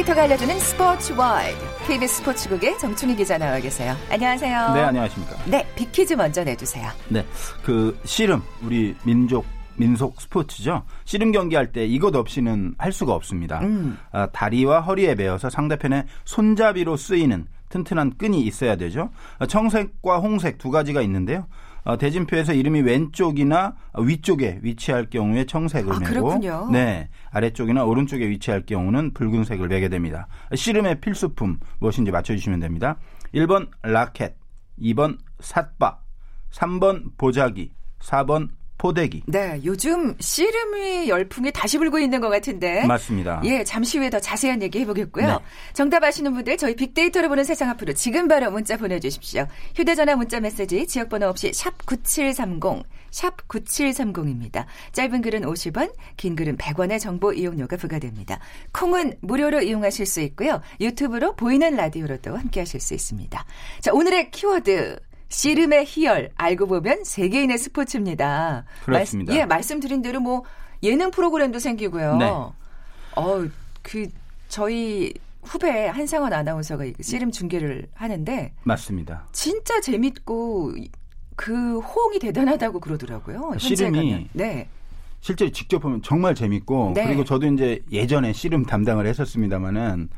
빅데이터가 0.00 0.22
알려주는 0.22 0.58
스포츠 0.60 1.12
와이드. 1.12 1.58
KBS 1.86 2.16
스포츠국의 2.18 2.78
정충희 2.78 3.16
기자 3.16 3.36
나와 3.38 3.58
계세요. 3.58 3.94
안녕하세요. 4.10 4.74
네, 4.74 4.80
안녕하십니까. 4.82 5.36
네, 5.46 5.66
빅퀴즈 5.74 6.14
먼저 6.14 6.44
내주세요. 6.44 6.88
네, 7.08 7.24
그 7.62 7.98
씨름 8.04 8.42
우리 8.62 8.94
민족 9.04 9.44
민속 9.76 10.20
스포츠죠. 10.20 10.84
씨름 11.04 11.32
경기할 11.32 11.72
때 11.72 11.86
이것 11.86 12.14
없이는 12.14 12.74
할 12.78 12.92
수가 12.92 13.14
없습니다. 13.14 13.60
음. 13.60 13.98
아, 14.12 14.26
다리와 14.26 14.80
허리에 14.80 15.14
매어서 15.14 15.50
상대편의 15.50 16.04
손잡이로 16.24 16.96
쓰이는 16.96 17.46
튼튼한 17.68 18.16
끈이 18.18 18.40
있어야 18.42 18.76
되죠. 18.76 19.10
아, 19.38 19.46
청색과 19.46 20.18
홍색 20.18 20.58
두 20.58 20.70
가지가 20.70 21.02
있는데요. 21.02 21.46
어, 21.84 21.96
대진표에서 21.96 22.52
이름이 22.52 22.82
왼쪽이나 22.82 23.74
위쪽에 23.98 24.60
위치할 24.62 25.10
경우에 25.10 25.44
청색을 25.46 25.92
아, 25.92 25.98
매고 25.98 26.10
그렇군요. 26.12 26.68
네 26.70 27.08
아래쪽이나 27.30 27.84
오른쪽에 27.84 28.28
위치할 28.28 28.66
경우는 28.66 29.14
붉은색을 29.14 29.68
매게 29.68 29.88
됩니다. 29.88 30.26
씨름의 30.54 31.00
필수품 31.00 31.58
무엇인지 31.78 32.10
맞춰주시면 32.10 32.60
됩니다. 32.60 32.96
1번 33.34 33.70
라켓, 33.82 34.36
2번 34.80 35.18
삿바, 35.40 35.98
3번 36.50 37.16
보자기, 37.16 37.70
4번 38.00 38.48
포대기. 38.80 39.24
네, 39.26 39.60
요즘 39.62 40.16
씨름이 40.18 41.10
열풍이 41.10 41.52
다시 41.52 41.76
불고 41.76 41.98
있는 41.98 42.22
것 42.22 42.30
같은데. 42.30 42.86
맞습니다. 42.86 43.42
예, 43.44 43.62
잠시 43.62 43.98
후에 43.98 44.08
더 44.08 44.18
자세한 44.18 44.62
얘기 44.62 44.80
해보겠고요. 44.80 45.26
네. 45.26 45.38
정답 45.74 46.02
아시는 46.02 46.32
분들 46.32 46.56
저희 46.56 46.74
빅데이터를 46.74 47.28
보는 47.28 47.44
세상 47.44 47.68
앞으로 47.68 47.92
지금 47.92 48.26
바로 48.26 48.50
문자 48.50 48.78
보내주십시오. 48.78 49.46
휴대전화 49.74 50.16
문자 50.16 50.40
메시지 50.40 50.86
지역번호 50.86 51.26
없이 51.26 51.52
샵 51.52 51.84
9730, 51.84 52.82
샵 53.10 53.46
9730입니다. 53.48 54.64
짧은 54.92 55.20
글은 55.20 55.42
50원, 55.42 55.92
긴 56.16 56.34
글은 56.34 56.56
100원의 56.56 57.00
정보 57.00 57.34
이용료가 57.34 57.76
부과됩니다. 57.76 58.38
콩은 58.72 59.18
무료로 59.20 59.60
이용하실 59.60 60.06
수 60.06 60.22
있고요. 60.22 60.62
유튜브로 60.80 61.36
보이는 61.36 61.76
라디오로도 61.76 62.34
함께 62.34 62.60
하실 62.60 62.80
수 62.80 62.94
있습니다. 62.94 63.44
자, 63.80 63.92
오늘의 63.92 64.30
키워드. 64.30 65.09
씨름의 65.30 65.86
희열 65.86 66.30
알고 66.36 66.66
보면 66.66 67.04
세계인의 67.04 67.56
스포츠입니다. 67.56 68.64
그렇습니다. 68.84 69.32
말, 69.32 69.40
예, 69.40 69.46
말씀드린 69.46 70.02
대로 70.02 70.20
뭐 70.20 70.42
예능 70.82 71.10
프로그램도 71.10 71.58
생기고요. 71.58 72.16
네. 72.16 72.24
어, 72.26 73.46
그 73.82 74.08
저희 74.48 75.14
후배 75.42 75.86
한상원 75.86 76.32
아나운서가 76.32 76.84
씨름 77.00 77.30
중계를 77.30 77.86
하는데 77.94 78.52
맞습니다. 78.64 79.26
진짜 79.32 79.80
재밌고 79.80 80.74
그 81.36 81.78
호응이 81.78 82.18
대단하다고 82.18 82.80
그러더라고요. 82.80 83.52
씨름이 83.58 84.28
네. 84.32 84.68
실제 85.20 85.50
직접 85.50 85.78
보면 85.78 86.02
정말 86.02 86.34
재밌고 86.34 86.92
네. 86.94 87.06
그리고 87.06 87.24
저도 87.24 87.46
이제 87.46 87.80
예전에 87.92 88.32
씨름 88.32 88.64
담당을 88.64 89.06
했었습니다마는 89.06 90.08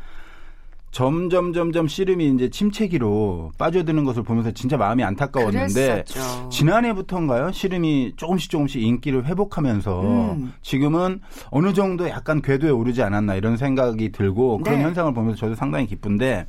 점점 0.93 1.55
점점 1.55 1.89
씨름이 1.89 2.29
이제 2.35 2.51
침체기로 2.51 3.53
빠져드는 3.57 4.05
것을 4.05 4.23
보면서 4.23 4.51
진짜 4.51 4.77
마음이 4.77 5.03
안타까웠는데 5.03 6.05
그랬었죠. 6.05 6.51
지난해부터인가요? 6.51 7.51
씨름이 7.51 8.13
조금씩 8.17 8.51
조금씩 8.51 8.83
인기를 8.83 9.25
회복하면서 9.25 10.33
음. 10.35 10.53
지금은 10.61 11.21
어느 11.51 11.73
정도 11.73 12.09
약간 12.11 12.43
궤도에 12.43 12.71
오르지 12.71 13.03
않았나 13.03 13.37
이런 13.37 13.57
생각이 13.57 14.13
들고 14.13 14.59
그런 14.59 14.79
네. 14.79 14.85
현상을 14.85 15.15
보면서 15.15 15.39
저도 15.39 15.55
상당히 15.55 15.87
기쁜데 15.87 16.47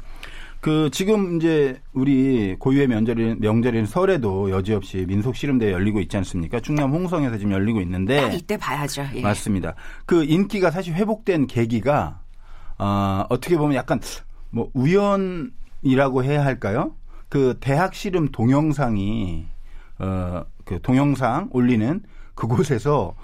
그 0.59 0.89
지금 0.91 1.37
이제 1.37 1.81
우리 1.93 2.55
고유의 2.59 2.87
명절인 2.87 3.37
명절인 3.39 3.85
설에도 3.85 4.49
여지없이 4.49 5.05
민속 5.07 5.37
씨름대회 5.37 5.71
열리고 5.71 6.01
있지 6.01 6.17
않습니까? 6.17 6.59
충남 6.59 6.91
홍성에서 6.91 7.37
지금 7.37 7.53
열리고 7.53 7.79
있는데 7.79 8.29
이때 8.33 8.57
봐야죠. 8.57 9.05
예. 9.15 9.21
맞습니다. 9.21 9.75
그 10.05 10.25
인기가 10.25 10.69
사실 10.69 10.93
회복된 10.95 11.47
계기가 11.47 12.19
어, 12.77 13.25
어떻게 13.29 13.55
보면 13.57 13.75
약간 13.75 13.99
뭐 14.53 14.69
우연이라고 14.73 16.23
해야 16.23 16.45
할까요? 16.45 16.93
그 17.27 17.57
대학 17.59 17.95
씨름 17.95 18.29
동영상이 18.29 19.45
어그 19.99 20.79
동영상 20.83 21.49
올리는 21.51 22.01
그곳에서 22.35 23.15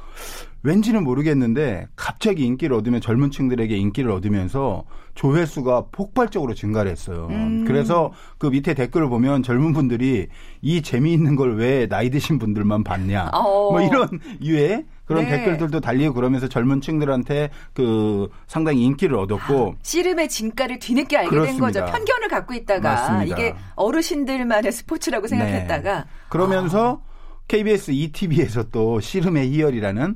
왠지는 0.62 1.04
모르겠는데 1.04 1.88
갑자기 1.96 2.46
인기를 2.46 2.76
얻으면 2.76 3.00
젊은 3.00 3.32
층들에게 3.32 3.76
인기를 3.78 4.12
얻으면서 4.12 4.84
조회수가 5.16 5.86
폭발적으로 5.92 6.54
증가를 6.54 6.92
했어요. 6.92 7.28
음. 7.30 7.64
그래서 7.66 8.12
그 8.38 8.48
밑에 8.48 8.74
댓글을 8.74 9.08
보면 9.10 9.44
젊은 9.44 9.74
분들이 9.74 10.28
이 10.62 10.82
재미있는 10.82 11.36
걸 11.36 11.54
왜 11.56 11.88
나이 11.88 12.10
드신 12.10 12.40
분들만 12.40 12.84
봤냐. 12.84 13.30
어. 13.34 13.72
뭐 13.72 13.82
이런 13.82 14.08
유의 14.42 14.86
그런 15.10 15.24
네. 15.24 15.32
댓글들도 15.32 15.80
달리고 15.80 16.14
그러면서 16.14 16.48
젊은 16.48 16.82
층들한테 16.82 17.50
그 17.74 18.30
상당히 18.46 18.84
인기를 18.84 19.18
얻었고 19.18 19.74
아, 19.76 19.80
씨름의 19.82 20.30
진가를 20.30 20.78
뒤늦게 20.78 21.18
알게 21.18 21.30
그렇습니다. 21.32 21.72
된 21.72 21.82
거죠. 21.82 21.92
편견을 21.92 22.28
갖고 22.28 22.54
있다가 22.54 22.94
맞습니다. 22.94 23.36
이게 23.36 23.56
어르신들만의 23.74 24.72
스포츠라고 24.72 25.26
생각했다가 25.26 25.98
네. 26.02 26.06
그러면서 26.30 27.02
아. 27.04 27.10
KBS 27.48 27.90
ETV에서 27.90 28.66
또 28.72 29.00
씨름의 29.00 29.50
희열이라는 29.50 30.16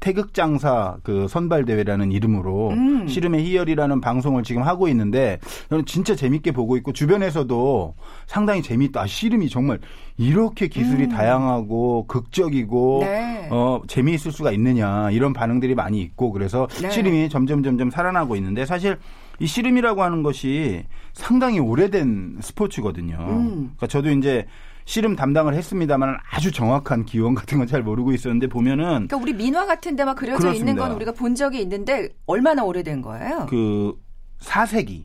태극장사 0.00 0.98
그 1.02 1.26
선발 1.28 1.64
대회라는 1.64 2.12
이름으로 2.12 2.70
음. 2.70 3.08
씨름의 3.08 3.44
희열이라는 3.44 4.00
방송을 4.00 4.42
지금 4.42 4.62
하고 4.62 4.88
있는데 4.88 5.38
저는 5.68 5.86
진짜 5.86 6.14
재밌게 6.14 6.52
보고 6.52 6.76
있고 6.76 6.92
주변에서도 6.92 7.94
상당히 8.26 8.62
재밌다. 8.62 9.02
아, 9.02 9.06
씨름이 9.06 9.48
정말 9.48 9.78
이렇게 10.16 10.68
기술이 10.68 11.04
음. 11.04 11.08
다양하고 11.08 12.06
극적이고 12.06 12.98
네. 13.02 13.48
어 13.50 13.80
재미있을 13.86 14.32
수가 14.32 14.52
있느냐 14.52 15.10
이런 15.10 15.32
반응들이 15.32 15.74
많이 15.74 16.00
있고 16.00 16.32
그래서 16.32 16.68
네. 16.80 16.90
씨름이 16.90 17.28
점점 17.28 17.62
점점 17.62 17.90
살아나고 17.90 18.36
있는데 18.36 18.66
사실 18.66 18.98
이 19.40 19.46
씨름이라고 19.46 20.02
하는 20.02 20.22
것이 20.22 20.84
상당히 21.12 21.60
오래된 21.60 22.38
스포츠거든요. 22.40 23.16
음. 23.20 23.50
그러니까 23.76 23.86
저도 23.86 24.10
이제 24.10 24.46
씨름 24.88 25.16
담당을 25.16 25.52
했습니다만 25.52 26.16
아주 26.30 26.50
정확한 26.50 27.04
기원 27.04 27.34
같은 27.34 27.58
건 27.58 27.68
잘 27.68 27.82
모르고 27.82 28.12
있었는데 28.12 28.46
보면은 28.46 28.84
그러니까 29.06 29.16
우리 29.18 29.34
민화 29.34 29.66
같은 29.66 29.94
데막 29.94 30.16
그려져 30.16 30.38
그렇습니다. 30.38 30.70
있는 30.70 30.82
건 30.82 30.92
우리가 30.96 31.12
본 31.12 31.34
적이 31.34 31.60
있는데 31.60 32.08
얼마나 32.24 32.64
오래된 32.64 33.02
거예요? 33.02 33.44
그 33.50 33.94
4세기 34.40 35.04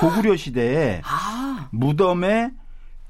고구려 0.00 0.34
시대에 0.36 1.02
아. 1.04 1.68
무덤에 1.72 2.52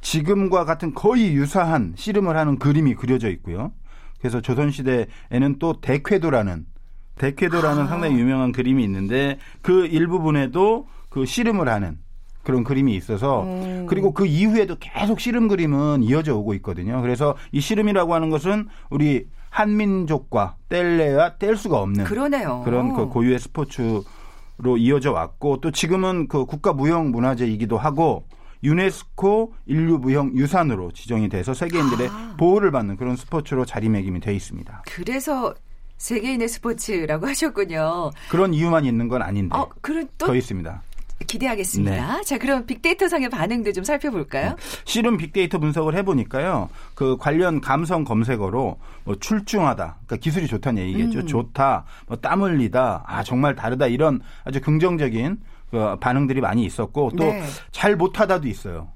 지금과 0.00 0.64
같은 0.64 0.92
거의 0.92 1.34
유사한 1.34 1.92
씨름을 1.96 2.36
하는 2.36 2.58
그림이 2.58 2.96
그려져 2.96 3.28
있고요. 3.30 3.70
그래서 4.18 4.40
조선 4.40 4.72
시대에는 4.72 5.60
또 5.60 5.80
대쾌도라는 5.80 6.66
대쾌도라는 7.14 7.84
아. 7.84 7.86
상당히 7.86 8.18
유명한 8.18 8.50
그림이 8.50 8.82
있는데 8.82 9.38
그 9.62 9.86
일부분에도 9.86 10.88
그 11.10 11.24
씨름을 11.24 11.68
하는 11.68 11.98
그런 12.48 12.64
그림이 12.64 12.96
있어서 12.96 13.42
음. 13.42 13.84
그리고 13.86 14.14
그 14.14 14.24
이후에도 14.24 14.76
계속 14.80 15.20
씨름 15.20 15.48
그림은 15.48 16.02
이어져 16.02 16.34
오고 16.34 16.54
있거든요. 16.54 17.02
그래서 17.02 17.36
이 17.52 17.60
씨름이라고 17.60 18.14
하는 18.14 18.30
것은 18.30 18.68
우리 18.88 19.26
한민족과 19.50 20.56
뗄래야 20.70 21.36
뗄 21.36 21.58
수가 21.58 21.78
없는 21.78 22.04
그러네요. 22.06 22.62
그런 22.64 22.94
그 22.94 23.08
고유의 23.08 23.38
스포츠로 23.38 24.78
이어져 24.78 25.12
왔고 25.12 25.60
또 25.60 25.70
지금은 25.70 26.28
그 26.28 26.46
국가 26.46 26.72
무형 26.72 27.10
문화재이기도 27.10 27.76
하고 27.76 28.24
유네스코 28.64 29.52
인류 29.66 29.98
무형 29.98 30.34
유산으로 30.34 30.92
지정이 30.92 31.28
돼서 31.28 31.52
세계인들의 31.52 32.08
아. 32.08 32.34
보호를 32.38 32.70
받는 32.70 32.96
그런 32.96 33.16
스포츠로 33.16 33.66
자리매김이 33.66 34.20
돼 34.20 34.34
있습니다. 34.34 34.84
그래서 34.86 35.54
세계인의 35.98 36.48
스포츠라고 36.48 37.26
하셨군요. 37.26 38.10
그런 38.30 38.54
이유만 38.54 38.86
있는 38.86 39.08
건 39.08 39.20
아닌데 39.20 39.54
어, 39.54 39.68
그럼 39.82 40.06
또더 40.16 40.34
있습니다. 40.34 40.82
기대하겠습니다. 41.26 42.22
자, 42.22 42.38
그럼 42.38 42.64
빅데이터 42.66 43.08
상의 43.08 43.28
반응도 43.28 43.72
좀 43.72 43.84
살펴볼까요? 43.84 44.56
씨름 44.84 45.16
빅데이터 45.16 45.58
분석을 45.58 45.94
해보니까요. 45.96 46.68
그 46.94 47.16
관련 47.18 47.60
감성 47.60 48.04
검색어로 48.04 48.78
뭐 49.04 49.14
출중하다, 49.16 49.98
그러니까 50.06 50.16
기술이 50.16 50.46
좋다는 50.46 50.82
얘기겠죠. 50.84 51.20
음. 51.20 51.26
좋다, 51.26 51.84
뭐 52.06 52.16
땀 52.18 52.42
흘리다, 52.42 53.04
아 53.06 53.22
정말 53.24 53.54
다르다 53.54 53.86
이런 53.86 54.20
아주 54.44 54.60
긍정적인 54.60 55.38
그 55.70 55.96
반응들이 56.00 56.40
많이 56.40 56.64
있었고 56.64 57.10
또 57.16 57.24
네. 57.24 57.42
잘 57.70 57.96
못하다도 57.96 58.48
있어요. 58.48 58.88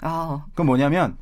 아, 0.00 0.44
그건 0.50 0.66
뭐냐면 0.66 1.16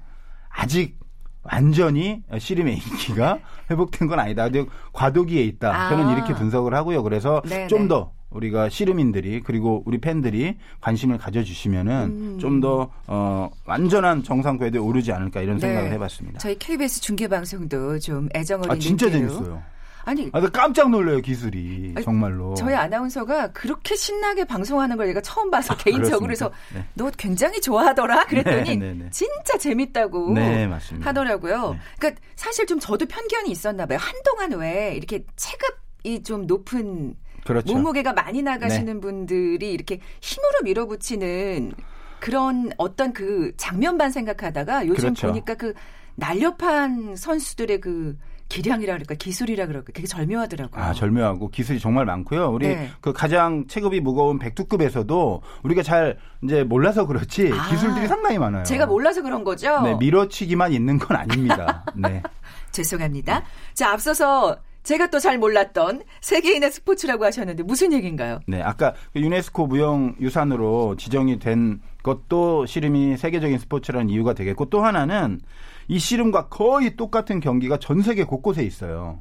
아직 0.50 0.98
완전히 1.42 2.22
씨름의 2.36 2.74
인기가 2.78 3.38
회복된 3.70 4.08
건 4.08 4.18
아니다. 4.18 4.48
과도기에 4.92 5.42
있다. 5.44 5.72
아. 5.72 5.88
저는 5.90 6.10
이렇게 6.16 6.34
분석을 6.34 6.74
하고요. 6.74 7.02
그래서 7.04 7.40
네, 7.44 7.66
좀 7.68 7.82
네. 7.82 7.88
더 7.88 8.12
우리가 8.30 8.68
씨름인들이 8.68 9.40
그리고 9.44 9.82
우리 9.86 9.98
팬들이 9.98 10.56
관심을 10.80 11.18
가져주시면은 11.18 11.92
음. 12.04 12.38
좀더 12.38 12.90
어, 13.06 13.50
완전한 13.64 14.22
정상 14.22 14.58
궤도에 14.58 14.80
오르지 14.80 15.12
않을까 15.12 15.40
이런 15.42 15.58
생각을 15.58 15.88
네. 15.88 15.94
해봤습니다. 15.94 16.38
저희 16.38 16.58
KBS 16.58 17.00
중계 17.00 17.28
방송도 17.28 17.98
좀 18.00 18.28
애정 18.34 18.60
어린 18.60 18.72
아 18.72 18.78
진짜 18.78 19.06
인기로. 19.06 19.28
재밌어요. 19.32 19.62
아니, 20.08 20.30
아, 20.32 20.40
나 20.40 20.48
깜짝 20.50 20.88
놀라요 20.88 21.20
기술이 21.20 21.94
아니, 21.96 22.04
정말로. 22.04 22.54
저희 22.54 22.74
아나운서가 22.76 23.48
그렇게 23.48 23.96
신나게 23.96 24.44
방송하는 24.44 24.96
걸 24.96 25.08
내가 25.08 25.20
처음 25.20 25.50
봐서 25.50 25.76
개인적으로 25.76 26.20
그래서 26.20 26.52
네. 26.72 26.84
너 26.94 27.10
굉장히 27.18 27.60
좋아하더라 27.60 28.26
그랬더니 28.26 28.76
네, 28.76 28.92
네, 28.92 28.94
네. 28.94 29.10
진짜 29.10 29.58
재밌다고 29.58 30.32
네. 30.32 30.68
하더라고요. 31.00 31.70
네. 31.72 31.78
그러니까 31.98 32.22
사실 32.36 32.66
좀 32.66 32.78
저도 32.78 33.04
편견이 33.06 33.50
있었나 33.50 33.84
봐요. 33.86 33.98
한동안 34.00 34.52
왜 34.60 34.94
이렇게 34.96 35.24
체급 35.34 35.76
이 36.04 36.22
좀 36.22 36.46
높은 36.46 37.16
그렇죠. 37.46 37.72
몸무게가 37.72 38.12
많이 38.12 38.42
나가시는 38.42 38.94
네. 38.94 39.00
분들이 39.00 39.72
이렇게 39.72 40.00
힘으로 40.20 40.62
밀어붙이는 40.64 41.72
그런 42.20 42.70
어떤 42.76 43.12
그 43.12 43.52
장면만 43.56 44.10
생각하다가 44.10 44.86
요즘 44.86 45.14
그렇죠. 45.14 45.28
보니까 45.28 45.54
그 45.54 45.74
날렵한 46.16 47.16
선수들의 47.16 47.80
그 47.80 48.16
기량이라 48.48 48.94
그럴까 48.94 49.14
기술이라 49.14 49.66
그럴까 49.66 49.92
되게 49.92 50.06
절묘하더라고요. 50.06 50.82
아 50.82 50.92
절묘하고 50.92 51.50
기술이 51.50 51.80
정말 51.80 52.04
많고요. 52.06 52.48
우리 52.48 52.68
네. 52.68 52.90
그 53.00 53.12
가장 53.12 53.66
체급이 53.66 54.00
무거운 54.00 54.38
백두급에서도 54.38 55.42
우리가 55.64 55.82
잘 55.82 56.18
이제 56.42 56.62
몰라서 56.62 57.06
그렇지 57.06 57.50
아, 57.52 57.68
기술들이 57.68 58.06
상당히 58.06 58.38
많아요. 58.38 58.62
제가 58.64 58.86
몰라서 58.86 59.22
그런 59.22 59.42
거죠. 59.42 59.80
네 59.82 59.96
밀어치기만 59.96 60.72
있는 60.72 60.98
건 60.98 61.16
아닙니다. 61.16 61.84
네. 61.96 62.22
죄송합니다. 62.70 63.42
자 63.74 63.92
앞서서 63.92 64.56
제가 64.86 65.10
또 65.10 65.18
잘 65.18 65.36
몰랐던 65.38 66.02
세계인의 66.20 66.70
스포츠라고 66.70 67.24
하셨는데 67.24 67.64
무슨 67.64 67.92
얘기인가요? 67.92 68.38
네, 68.46 68.62
아까 68.62 68.94
그 69.12 69.20
유네스코 69.20 69.66
무형 69.66 70.14
유산으로 70.20 70.94
지정이 70.96 71.40
된 71.40 71.80
것도 72.04 72.66
씨름이 72.66 73.16
세계적인 73.16 73.58
스포츠라는 73.58 74.08
이유가 74.10 74.32
되겠고 74.32 74.66
또 74.66 74.84
하나는 74.84 75.40
이 75.88 75.98
씨름과 75.98 76.48
거의 76.48 76.96
똑같은 76.96 77.40
경기가 77.40 77.78
전 77.78 78.00
세계 78.02 78.22
곳곳에 78.22 78.62
있어요. 78.62 79.20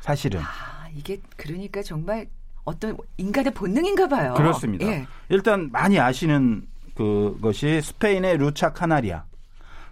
사실은. 0.00 0.40
아, 0.40 0.88
이게 0.92 1.20
그러니까 1.36 1.80
정말 1.82 2.26
어떤 2.64 2.96
인간의 3.16 3.54
본능인가 3.54 4.08
봐요. 4.08 4.34
그렇습니다. 4.34 4.84
예. 4.86 5.06
일단 5.28 5.70
많이 5.70 6.00
아시는 6.00 6.66
그것이 6.96 7.80
스페인의 7.82 8.38
루차 8.38 8.72
카나리아. 8.72 9.24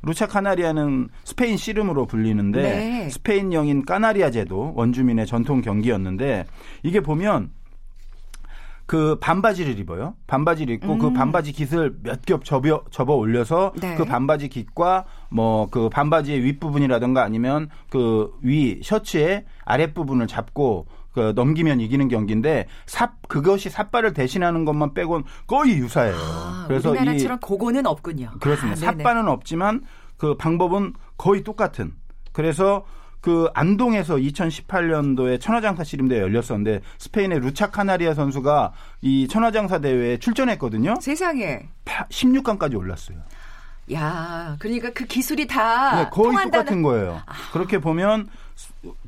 루차 0.02 0.26
카나리아는 0.26 1.08
스페인 1.24 1.56
씨름으로 1.56 2.06
불리는데 2.06 2.62
네. 2.62 3.10
스페인령인 3.10 3.84
까나리아 3.84 4.30
제도 4.30 4.72
원주민의 4.74 5.26
전통 5.26 5.60
경기였는데 5.60 6.44
이게 6.82 7.00
보면 7.00 7.50
그 8.84 9.16
반바지를 9.20 9.78
입어요. 9.78 10.14
반바지를 10.26 10.74
입고 10.74 10.86
그 10.88 10.92
음. 10.92 10.98
그 10.98 11.12
반바지 11.12 11.52
깃을 11.52 11.94
몇 12.02 12.20
겹 12.26 12.44
접어 12.44 12.84
접어 12.90 13.14
올려서 13.14 13.72
네. 13.80 13.94
그 13.94 14.04
반바지 14.04 14.48
깃과 14.48 15.04
뭐 15.30 15.68
그 15.70 15.88
반바지의 15.88 16.42
윗부분이라든가 16.44 17.22
아니면 17.22 17.70
그 17.88 18.30
위 18.42 18.80
셔츠의 18.82 19.44
아랫부분을 19.64 20.26
잡고 20.26 20.86
그 21.12 21.32
넘기면 21.34 21.80
이기는 21.80 22.08
경기인데 22.08 22.66
삽 22.86 23.16
그것이 23.28 23.70
삿발을 23.70 24.14
대신하는 24.14 24.64
것만 24.64 24.94
빼곤 24.94 25.24
거의 25.46 25.78
유사해요. 25.78 26.14
아, 26.16 26.64
그래서 26.66 26.90
우리나라처럼 26.90 27.38
이 27.38 27.46
그거는 27.46 27.86
없군요. 27.86 28.32
그렇습니다. 28.40 28.88
아, 28.88 28.92
삿발은 28.92 29.28
없지만 29.28 29.82
그 30.16 30.36
방법은 30.36 30.94
거의 31.16 31.42
똑같은. 31.42 31.92
그래서 32.32 32.84
그 33.20 33.48
안동에서 33.54 34.16
2018년도에 34.16 35.40
천하장사 35.40 35.84
씨름대회 35.84 36.20
열렸었는데 36.20 36.80
스페인의 36.98 37.38
루차 37.40 37.70
카나리아 37.70 38.14
선수가 38.14 38.72
이 39.00 39.28
천하장사 39.28 39.78
대회에 39.78 40.18
출전했거든요. 40.18 40.96
세상에. 41.00 41.68
16강까지 41.84 42.76
올랐어요. 42.76 43.18
야, 43.92 44.56
그러니까 44.58 44.90
그 44.90 45.04
기술이 45.04 45.46
다 45.46 45.96
네, 45.96 46.10
거의 46.10 46.26
통한다는... 46.26 46.50
똑같은 46.50 46.82
거예요. 46.82 47.22
아. 47.26 47.32
그렇게 47.52 47.78
보면 47.78 48.28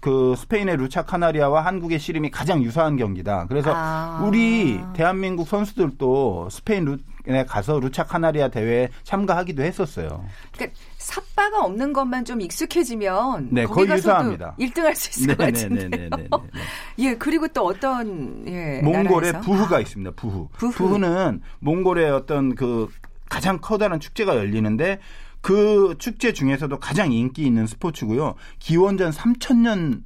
그 0.01 0.35
스페인의 0.37 0.77
루차 0.77 1.03
카나리아와 1.03 1.65
한국의 1.65 1.99
씨름이 1.99 2.31
가장 2.31 2.63
유사한 2.63 2.97
경기다. 2.97 3.47
그래서 3.49 3.73
아. 3.75 4.23
우리 4.25 4.81
대한민국 4.95 5.49
선수들도 5.49 6.49
스페인 6.51 6.99
에 7.27 7.43
가서 7.47 7.81
루차 7.81 8.05
카나리아 8.05 8.49
대회에 8.49 8.91
참가하기도 9.03 9.63
했었어요. 9.63 10.27
그러니까 10.53 10.79
삿바가 10.99 11.65
없는 11.65 11.95
것만 11.95 12.27
좀 12.27 12.43
익숙해지면 12.43 13.49
네, 13.51 13.65
거의 13.65 13.89
유사합니다. 13.89 14.55
1등할 14.61 14.95
수 14.95 15.09
있을 15.09 15.29
네, 15.29 15.35
것 15.35 15.45
같은데요. 15.47 15.89
네, 15.89 15.97
네, 15.97 16.09
네, 16.11 16.17
네, 16.17 16.29
예, 16.99 17.15
그리고 17.15 17.49
또 17.49 17.65
어떤 17.65 18.45
예, 18.47 18.83
몽골의 18.83 19.33
나라에서? 19.33 19.41
부흐가 19.41 19.77
아. 19.77 19.81
있습니다. 19.81 20.11
부흐. 20.17 20.49
부흐. 20.53 20.73
부흐는 20.73 21.41
몽골의 21.61 22.11
어떤 22.11 22.55
그 22.55 22.89
가장 23.31 23.59
커다란 23.59 24.01
축제가 24.01 24.37
열리는데 24.37 25.01
그 25.45 25.95
축제 25.99 26.33
중에서도 26.33 26.77
가장 26.79 27.13
인기 27.13 27.45
있는 27.45 27.67
스포츠고요. 27.67 28.35
기원전 28.59 29.11
3000년 29.11 30.03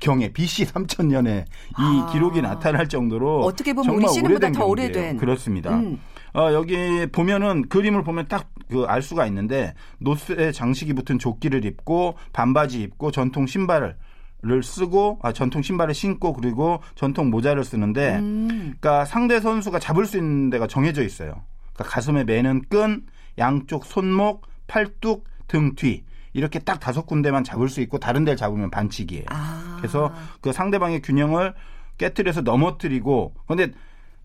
경에 0.00 0.32
BC 0.32 0.64
3000년에 0.66 1.44
이 1.44 1.74
아. 1.74 2.08
기록이 2.10 2.40
나타날 2.40 2.88
정도로 2.88 3.40
어떻게 3.40 3.72
보면 3.74 3.94
우리 3.94 4.08
씨름보다 4.08 4.52
더 4.52 4.64
오래된 4.64 5.18
그렇습니다. 5.18 5.76
음. 5.76 6.00
어, 6.34 6.52
여기 6.52 7.06
보면은 7.12 7.68
그림을 7.68 8.02
보면 8.02 8.28
딱 8.28 8.48
그 8.68 8.86
알 8.86 9.02
수가 9.02 9.26
있는데 9.26 9.74
노스에 9.98 10.52
장식이 10.52 10.92
붙은 10.92 11.18
조끼를 11.18 11.64
입고 11.64 12.16
반바지 12.32 12.82
입고 12.82 13.10
전통 13.10 13.46
신발을 13.46 13.96
를 14.40 14.62
쓰고 14.62 15.18
아 15.22 15.32
전통 15.32 15.62
신발을 15.62 15.94
신고 15.94 16.32
그리고 16.32 16.80
전통 16.94 17.28
모자를 17.28 17.64
쓰는데 17.64 18.18
음. 18.18 18.46
그러니까 18.78 19.04
상대 19.04 19.40
선수가 19.40 19.80
잡을 19.80 20.06
수 20.06 20.16
있는 20.16 20.48
데가 20.48 20.68
정해져 20.68 21.02
있어요. 21.02 21.42
그러니까 21.72 21.92
가슴에 21.92 22.22
매는 22.22 22.62
끈, 22.68 23.04
양쪽 23.36 23.84
손목, 23.84 24.46
팔뚝, 24.68 25.24
등 25.48 25.74
뒤. 25.74 26.04
이렇게 26.32 26.60
딱 26.60 26.78
다섯 26.78 27.06
군데만 27.06 27.42
잡을 27.42 27.68
수 27.68 27.80
있고 27.80 27.98
다른 27.98 28.24
데를 28.24 28.36
잡으면 28.36 28.70
반칙이에요. 28.70 29.24
아. 29.30 29.74
그래서 29.78 30.12
그 30.40 30.52
상대방의 30.52 31.02
균형을 31.02 31.54
깨뜨려서 31.96 32.42
넘어뜨리고 32.42 33.34
근데 33.46 33.72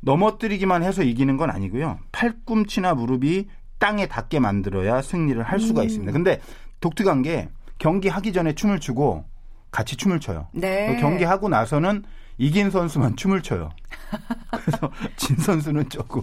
넘어뜨리기만 0.01 0.83
해서 0.83 1.01
이기는 1.01 1.37
건 1.37 1.49
아니고요. 1.49 1.97
팔꿈치나 2.11 2.93
무릎이 2.93 3.47
땅에 3.79 4.07
닿게 4.07 4.39
만들어야 4.39 5.01
승리를 5.01 5.41
할 5.41 5.59
수가 5.59 5.81
음. 5.81 5.85
있습니다. 5.85 6.11
근데 6.11 6.39
독특한 6.81 7.21
게 7.21 7.49
경기 7.79 8.09
하기 8.09 8.33
전에 8.33 8.53
춤을 8.53 8.79
추고 8.79 9.25
같이 9.71 9.95
춤을 9.97 10.19
춰요. 10.19 10.47
네. 10.53 10.97
경기 10.99 11.23
하고 11.23 11.49
나서는 11.49 12.03
이긴 12.37 12.69
선수만 12.69 13.15
춤을 13.15 13.41
춰요. 13.41 13.69
그래서 14.51 14.91
진 15.15 15.35
선수는 15.37 15.89
조금 15.89 16.21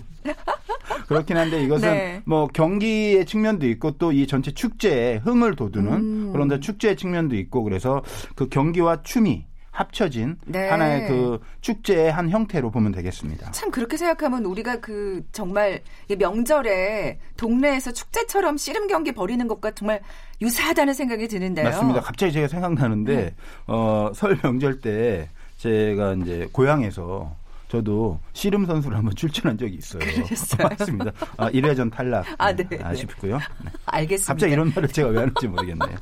그렇긴 1.11 1.37
한데 1.37 1.61
이것은 1.65 1.91
네. 1.91 2.23
뭐 2.25 2.47
경기의 2.47 3.27
측면도 3.27 3.67
있고 3.67 3.91
또 3.99 4.13
이 4.13 4.27
전체 4.27 4.53
축제에 4.53 5.17
흥을 5.19 5.57
돋우는 5.57 5.93
음. 5.93 6.33
그런 6.33 6.61
축제의 6.61 6.97
측면도 6.97 7.37
있고 7.37 7.63
그래서 7.63 8.03
그 8.35 8.49
경기와 8.49 9.03
춤이 9.03 9.45
합쳐진 9.71 10.37
네. 10.47 10.69
하나의 10.69 11.09
그 11.09 11.41
축제의 11.61 12.13
한 12.13 12.29
형태로 12.29 12.71
보면 12.71 12.93
되겠습니다. 12.93 13.51
참 13.53 13.71
그렇게 13.71 13.97
생각하면 13.97 14.45
우리가 14.45 14.81
그 14.81 15.25
정말 15.33 15.81
명절에 16.19 17.19
동네에서 17.37 17.93
축제처럼 17.93 18.57
씨름 18.57 18.89
경기 18.89 19.13
벌이는 19.13 19.47
것과 19.49 19.71
정말 19.73 20.01
유사하다는 20.43 20.95
생각이 20.95 21.29
드는데요. 21.29 21.65
맞습니다. 21.65 22.01
갑자기 22.01 22.33
제가 22.33 22.49
생각나는데 22.49 23.17
네. 23.17 23.35
어, 23.67 24.11
설 24.15 24.39
명절 24.43 24.81
때 24.81 25.29
제가 25.59 26.15
이제 26.15 26.49
고향에서 26.53 27.35
저도 27.71 28.19
씨름 28.33 28.67
선수를 28.67 28.97
한번 28.97 29.15
출전한 29.15 29.57
적이 29.57 29.77
있어요. 29.77 30.01
그랬어요? 30.01 30.69
맞습니다. 30.77 31.13
아, 31.37 31.49
1회전 31.51 31.93
탈락. 31.93 32.27
아, 32.37 32.53
네. 32.53 32.67
아쉽고요. 32.83 33.39
네. 33.39 33.71
알겠습니다. 33.87 34.33
갑자기 34.33 34.53
이런 34.53 34.73
말을 34.75 34.89
제가 34.89 35.09
왜 35.11 35.19
하는지 35.21 35.47
모르겠네요. 35.47 35.97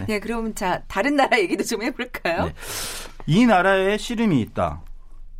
네. 0.00 0.04
네, 0.06 0.20
그럼 0.20 0.54
자, 0.54 0.82
다른 0.86 1.16
나라 1.16 1.38
얘기도 1.38 1.64
좀 1.64 1.82
해볼까요? 1.82 2.44
네. 2.44 2.54
이 3.26 3.46
나라에 3.46 3.96
씨름이 3.96 4.38
있다. 4.42 4.82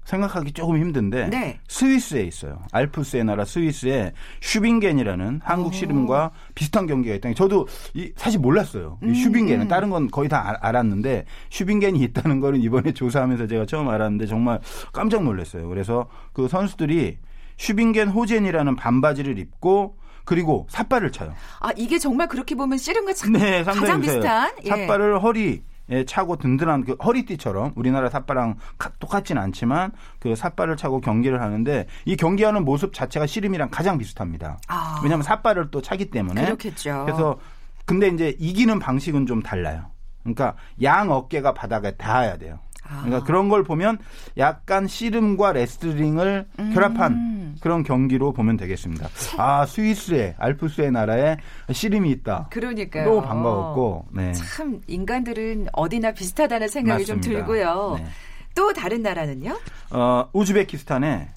생각하기 0.05 0.53
조금 0.53 0.77
힘든데 0.77 1.29
네. 1.29 1.59
스위스에 1.69 2.23
있어요. 2.23 2.59
알프스의 2.73 3.25
나라 3.25 3.45
스위스에 3.45 4.13
슈빙겐이라는 4.41 5.41
한국 5.43 5.75
씨름과 5.75 6.31
비슷한 6.55 6.87
경기가 6.87 7.15
있다. 7.15 7.33
저도 7.35 7.67
이, 7.95 8.13
사실 8.17 8.39
몰랐어요. 8.41 8.99
음, 9.03 9.15
슈빙겐은 9.15 9.67
음. 9.67 9.69
다른 9.69 9.91
건 9.91 10.11
거의 10.11 10.29
다 10.29 10.59
알았는데 10.61 11.25
슈빙겐이 11.51 12.01
있다는 12.01 12.41
거는 12.41 12.61
이번에 12.61 12.93
조사하면서 12.95 13.47
제가 13.47 13.67
처음 13.67 13.89
알았는데 13.89 14.27
정말 14.27 14.61
깜짝 14.93 15.25
놀랐어요. 15.25 15.69
그래서 15.69 16.09
그 16.33 16.49
선수들이 16.49 17.19
슈빙겐 17.57 18.09
호젠이라는 18.09 18.77
반바지를 18.77 19.39
입고 19.39 19.97
그리고 20.25 20.67
삿발을 20.71 21.13
쳐요. 21.13 21.35
아 21.61 21.71
이게 21.77 21.99
정말 21.99 22.29
그렇게 22.29 22.55
보면 22.55 22.79
씨름과 22.79 23.13
네, 23.39 23.63
가장 23.63 24.01
비슷한 24.01 24.53
예. 24.65 24.69
삿발을 24.69 25.23
허리 25.23 25.63
예, 25.63 25.74
차고 26.07 26.37
든든한 26.37 26.85
그 26.85 26.93
허리띠처럼 26.95 27.73
우리나라 27.77 28.09
삿바랑 28.09 28.57
똑같지는 28.99 29.41
않지만 29.43 29.93
그 30.19 30.35
삿발을 30.35 30.77
차고 30.77 31.01
경기를 31.01 31.41
하는데 31.41 31.87
이 32.05 32.17
경기하는 32.17 32.65
모습 32.65 32.93
자체가 32.95 33.27
씨름이랑 33.27 33.69
가장 33.71 33.99
비슷합니다. 33.99 34.59
아. 34.69 35.01
왜냐하면 35.03 35.23
삿발을 35.23 35.71
또 35.71 35.83
차기 35.83 36.11
때문에. 36.11 36.45
그렇겠죠. 36.45 37.05
그래서 37.05 37.39
근데 37.85 38.09
이제 38.09 38.35
이기는 38.39 38.79
방식은 38.79 39.27
좀 39.27 39.43
달라요. 39.43 39.91
그러니까 40.23 40.57
양 40.83 41.11
어깨가 41.11 41.53
바닥에 41.53 41.93
닿아야 41.97 42.39
돼요. 42.39 42.59
그러니까 42.89 43.17
아. 43.17 43.25
그런 43.25 43.49
걸 43.49 43.63
보면 43.63 43.99
약간 44.37 44.87
씨름과 44.87 45.53
레슬링을 45.53 46.47
음. 46.59 46.71
결합한 46.75 47.57
그런 47.61 47.83
경기로 47.83 48.33
보면 48.33 48.57
되겠습니다. 48.57 49.09
아 49.39 49.67
스위스의 49.67 50.35
알프스의 50.39 50.91
나라에 50.93 51.37
씨름이 51.73 52.11
있다. 52.11 52.49
그러니까요. 52.51 53.05
너무 53.05 53.23
반가웠고 53.23 54.07
네. 54.13 54.33
참 54.33 54.81
인간들은 54.87 55.69
어디나 55.73 56.13
비슷하다는 56.13 56.69
생각이 56.69 57.03
맞습니다. 57.03 57.29
좀 57.29 57.33
들고요. 57.33 57.97
네. 57.99 58.07
또 58.55 58.73
다른 58.73 59.03
나라는요? 59.03 59.59
어 59.91 60.29
우즈베키스탄에 60.33 61.29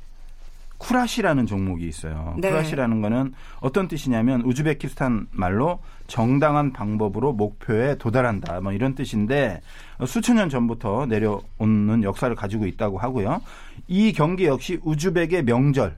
쿠라시라는 0.78 1.46
종목이 1.48 1.88
있어요. 1.88 2.36
네. 2.40 2.50
쿠라시라는 2.50 3.02
거는 3.02 3.34
어떤 3.60 3.88
뜻이냐면 3.88 4.42
우즈베키스탄 4.42 5.28
말로 5.32 5.80
정당한 6.08 6.72
방법으로 6.72 7.34
목표에 7.34 7.96
도달한다. 7.96 8.62
뭐 8.62 8.72
이런 8.72 8.96
뜻인데 8.96 9.62
수천 10.06 10.36
년 10.36 10.50
전부터 10.50 11.08
내려오는 11.08 12.04
역사를 12.04 12.34
가지고 12.36 12.66
있다고 12.68 12.98
하고요. 13.00 13.42
이 13.88 14.14
경기 14.14 14.46
역시 14.46 14.80
우즈벡의 14.84 15.44
명절 15.44 15.98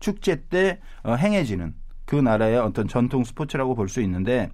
축제 0.00 0.42
때 0.48 0.78
어, 1.02 1.14
행해지는 1.14 1.74
그 2.04 2.16
나라의 2.16 2.58
어떤 2.58 2.86
전통 2.88 3.24
스포츠라고 3.24 3.74
볼 3.74 3.88
수 3.88 4.00
있는데 4.02 4.50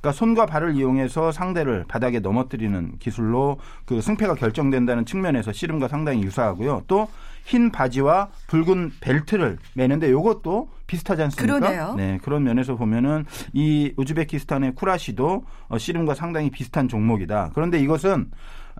그러니까 0.00 0.12
손과 0.18 0.44
발을 0.46 0.76
이용해서 0.76 1.32
상대를 1.32 1.86
바닥에 1.88 2.20
넘어뜨리는 2.20 2.98
기술로 2.98 3.58
그 3.86 4.02
승패가 4.02 4.34
결정된다는 4.34 5.06
측면에서 5.06 5.50
씨름과 5.52 5.88
상당히 5.88 6.22
유사하고요. 6.22 6.82
또 6.86 7.08
흰 7.44 7.70
바지와 7.70 8.30
붉은 8.48 8.92
벨트를 9.00 9.58
매는데 9.74 10.08
이것도 10.08 10.70
비슷하지 10.86 11.22
않습니까? 11.24 11.58
그러네요. 11.58 11.94
네, 11.94 12.18
그런 12.22 12.42
면에서 12.44 12.74
보면은 12.74 13.26
이 13.52 13.92
우즈베키스탄의 13.96 14.74
쿠라시도 14.74 15.44
어, 15.68 15.78
씨름과 15.78 16.14
상당히 16.14 16.50
비슷한 16.50 16.88
종목이다. 16.88 17.50
그런데 17.54 17.78
이것은 17.80 18.30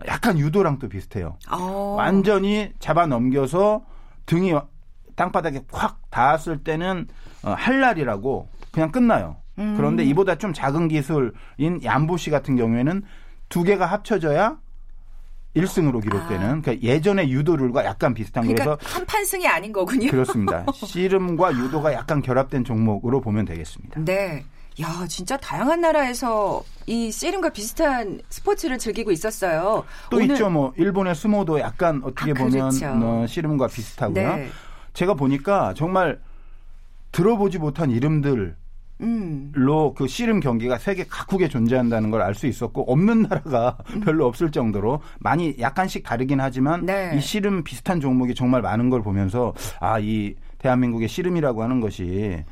약간 0.07 0.37
유도랑 0.37 0.79
또 0.79 0.89
비슷해요. 0.89 1.37
오. 1.51 1.55
어. 1.55 1.95
완전히 1.97 2.71
잡아 2.79 3.05
넘겨서 3.05 3.85
등이 4.25 4.53
땅바닥에 5.15 5.61
확 5.71 6.01
닿았을 6.09 6.63
때는 6.63 7.07
어, 7.43 7.51
할날이라고 7.51 8.49
그냥 8.71 8.91
끝나요. 8.91 9.37
음. 9.59 9.75
그런데 9.77 10.03
이보다 10.03 10.35
좀 10.35 10.53
작은 10.53 10.87
기술인 10.89 11.83
얀부시 11.83 12.29
같은 12.29 12.55
경우에는 12.55 13.03
두 13.47 13.63
개가 13.63 13.85
합쳐져야 13.85 14.57
1승으로 15.55 16.01
기록되는 16.01 16.45
아. 16.45 16.61
그러니까 16.61 16.81
예전의 16.81 17.31
유도룰과 17.31 17.85
약간 17.85 18.13
비슷한 18.13 18.43
그러니까 18.43 18.75
그래서 18.75 18.95
한판승이 18.95 19.47
아닌 19.47 19.71
거군요. 19.71 20.11
그렇습니다. 20.11 20.65
씨름과 20.73 21.53
유도가 21.55 21.93
약간 21.93 22.21
결합된 22.21 22.63
종목으로 22.63 23.21
보면 23.21 23.45
되겠습니다. 23.45 24.01
네. 24.03 24.43
야, 24.81 25.05
진짜 25.07 25.37
다양한 25.37 25.79
나라에서 25.79 26.61
이 26.85 27.09
씨름과 27.09 27.51
비슷한 27.51 28.19
스포츠를 28.29 28.77
즐기고 28.77 29.11
있었어요. 29.11 29.85
또 30.09 30.17
오늘... 30.17 30.31
있죠. 30.31 30.49
뭐 30.49 30.73
일본의 30.75 31.15
스모도 31.15 31.61
약간 31.61 32.01
어떻게 32.03 32.31
아, 32.31 32.33
보면 32.33 32.69
그렇죠. 32.69 32.87
어, 32.87 33.25
씨름과 33.25 33.67
비슷하고요. 33.67 34.35
네. 34.35 34.49
제가 34.93 35.13
보니까 35.13 35.73
정말 35.75 36.19
들어보지 37.13 37.59
못한 37.59 37.89
이름들 37.89 38.57
음. 39.01 39.51
로그 39.53 40.07
씨름 40.07 40.39
경기가 40.39 40.77
세계 40.77 41.03
각국에 41.05 41.47
존재한다는 41.49 42.11
걸 42.11 42.21
알 42.21 42.33
수 42.35 42.47
있었고 42.47 42.83
없는 42.91 43.23
나라가 43.23 43.77
음. 43.93 43.99
별로 44.05 44.25
없을 44.25 44.51
정도로 44.51 45.01
많이 45.19 45.55
약간씩 45.59 46.03
다르긴 46.03 46.39
하지만 46.39 46.85
네. 46.85 47.13
이 47.15 47.21
씨름 47.21 47.63
비슷한 47.63 47.99
종목이 47.99 48.33
정말 48.35 48.61
많은 48.61 48.89
걸 48.89 49.01
보면서 49.01 49.53
아 49.79 49.99
이 49.99 50.35
대한민국의 50.59 51.07
씨름이라고 51.07 51.61
하는 51.63 51.79
것이 51.79 52.43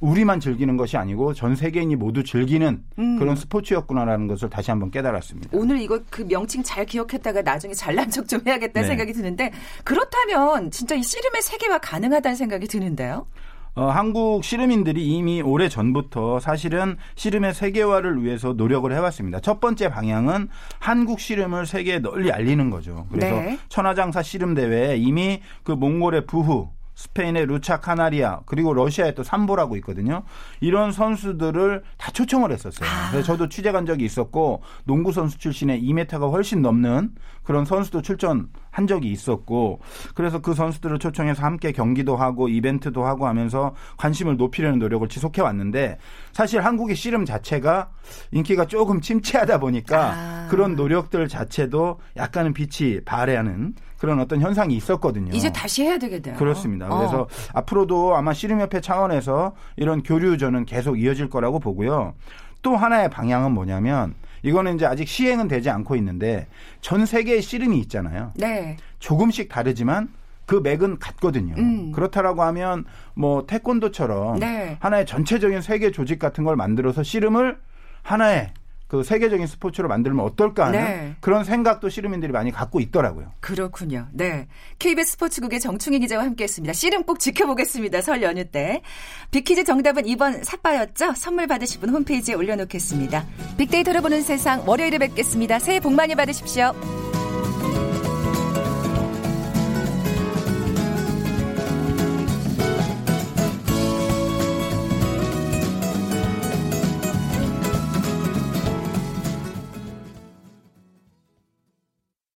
우리만 0.00 0.40
즐기는 0.40 0.76
것이 0.78 0.96
아니고 0.96 1.34
전 1.34 1.54
세계인이 1.54 1.94
모두 1.96 2.24
즐기는 2.24 2.82
음. 2.98 3.18
그런 3.18 3.36
스포츠였구나라는 3.36 4.26
것을 4.28 4.48
다시 4.48 4.70
한번 4.70 4.90
깨달았습니다. 4.90 5.50
오늘 5.52 5.78
이거 5.80 6.00
그 6.08 6.22
명칭 6.26 6.62
잘 6.62 6.86
기억했다가 6.86 7.42
나중에 7.42 7.74
잘난 7.74 8.10
척 8.10 8.26
좀 8.26 8.40
해야겠다는 8.46 8.88
네. 8.88 8.88
생각이 8.88 9.12
드는데 9.12 9.52
그렇다면 9.84 10.70
진짜 10.70 10.94
이 10.94 11.02
씨름의 11.02 11.42
세계화 11.42 11.78
가능하다는 11.78 12.36
생각이 12.36 12.66
드는데요. 12.66 13.26
어, 13.74 13.86
한국 13.86 14.44
씨름인들이 14.44 15.06
이미 15.06 15.42
오래 15.42 15.68
전부터 15.68 16.40
사실은 16.40 16.96
씨름의 17.14 17.54
세계화를 17.54 18.22
위해서 18.24 18.52
노력을 18.52 18.92
해왔습니다. 18.92 19.40
첫 19.40 19.60
번째 19.60 19.90
방향은 19.90 20.48
한국 20.78 21.20
씨름을 21.20 21.66
세계에 21.66 22.00
널리 22.00 22.32
알리는 22.32 22.70
거죠. 22.70 23.06
그래서 23.10 23.36
네. 23.36 23.58
천하장사 23.68 24.22
씨름 24.22 24.54
대회에 24.54 24.96
이미 24.96 25.40
그 25.62 25.72
몽골의 25.72 26.26
부후 26.26 26.70
스페인의 27.00 27.46
루차 27.46 27.80
카나리아 27.80 28.40
그리고 28.44 28.74
러시아의 28.74 29.14
또 29.14 29.22
삼보라고 29.22 29.76
있거든요. 29.76 30.24
이런 30.60 30.92
선수들을 30.92 31.82
다 31.96 32.10
초청을 32.10 32.52
했었어요. 32.52 32.88
아. 32.88 33.10
그래서 33.10 33.26
저도 33.26 33.48
취재 33.48 33.72
간 33.72 33.86
적이 33.86 34.04
있었고 34.04 34.62
농구 34.84 35.12
선수 35.12 35.38
출신의 35.38 35.82
2m가 35.82 36.30
훨씬 36.30 36.60
넘는 36.60 37.12
그런 37.50 37.64
선수도 37.64 38.00
출전한 38.00 38.86
적이 38.88 39.10
있었고 39.10 39.80
그래서 40.14 40.38
그 40.38 40.54
선수들을 40.54 41.00
초청해서 41.00 41.42
함께 41.42 41.72
경기도 41.72 42.14
하고 42.14 42.48
이벤트도 42.48 43.04
하고 43.04 43.26
하면서 43.26 43.74
관심을 43.96 44.36
높이려는 44.36 44.78
노력을 44.78 45.08
지속해 45.08 45.42
왔는데 45.42 45.98
사실 46.30 46.64
한국의 46.64 46.94
씨름 46.94 47.24
자체가 47.24 47.90
인기가 48.30 48.66
조금 48.66 49.00
침체하다 49.00 49.58
보니까 49.58 50.12
아. 50.12 50.46
그런 50.48 50.76
노력들 50.76 51.26
자체도 51.26 51.98
약간은 52.16 52.54
빛이 52.54 53.00
발해하는 53.04 53.74
그런 53.98 54.20
어떤 54.20 54.40
현상이 54.40 54.76
있었거든요. 54.76 55.32
이제 55.34 55.50
다시 55.50 55.82
해야 55.82 55.98
되겠네요. 55.98 56.36
그렇습니다. 56.36 56.86
어. 56.86 56.98
그래서 56.98 57.26
앞으로도 57.52 58.14
아마 58.14 58.32
씨름협회 58.32 58.80
차원에서 58.80 59.56
이런 59.74 60.04
교류전은 60.04 60.66
계속 60.66 61.00
이어질 61.00 61.28
거라고 61.28 61.58
보고요. 61.58 62.14
또 62.62 62.76
하나의 62.76 63.10
방향은 63.10 63.52
뭐냐면 63.52 64.14
이거는 64.42 64.76
이제 64.76 64.86
아직 64.86 65.08
시행은 65.08 65.48
되지 65.48 65.70
않고 65.70 65.96
있는데 65.96 66.46
전 66.80 67.06
세계의 67.06 67.42
씨름이 67.42 67.78
있잖아요. 67.80 68.32
네. 68.36 68.76
조금씩 68.98 69.48
다르지만 69.48 70.08
그 70.46 70.56
맥은 70.56 70.98
같거든요. 70.98 71.54
음. 71.58 71.92
그렇다라고 71.92 72.42
하면 72.42 72.84
뭐 73.14 73.46
태권도처럼 73.46 74.40
네. 74.40 74.76
하나의 74.80 75.06
전체적인 75.06 75.60
세계 75.60 75.90
조직 75.90 76.18
같은 76.18 76.44
걸 76.44 76.56
만들어서 76.56 77.02
씨름을 77.02 77.58
하나의 78.02 78.52
그 78.90 79.04
세계적인 79.04 79.46
스포츠로 79.46 79.86
만들면 79.86 80.24
어떨까 80.24 80.66
하는 80.66 80.82
네. 80.82 81.16
그런 81.20 81.44
생각도 81.44 81.88
씨름인들이 81.88 82.32
많이 82.32 82.50
갖고 82.50 82.80
있더라고요. 82.80 83.30
그렇군요. 83.38 84.08
네. 84.10 84.48
KBS 84.80 85.12
스포츠국의 85.12 85.60
정충희 85.60 86.00
기자와 86.00 86.24
함께했습니다. 86.24 86.72
씨름 86.72 87.04
꼭 87.04 87.20
지켜보겠습니다. 87.20 88.02
설 88.02 88.20
연휴 88.22 88.44
때. 88.44 88.82
빅퀴즈 89.30 89.62
정답은 89.62 90.02
2번 90.02 90.42
삿바였죠? 90.42 91.14
선물 91.14 91.46
받으실 91.46 91.80
분 91.80 91.90
홈페이지에 91.90 92.34
올려놓겠습니다. 92.34 93.24
빅데이터로 93.58 94.02
보는 94.02 94.22
세상 94.22 94.64
월요일에 94.66 94.98
뵙겠습니다. 94.98 95.60
새해 95.60 95.78
복 95.78 95.92
많이 95.92 96.16
받으십시오. 96.16 96.72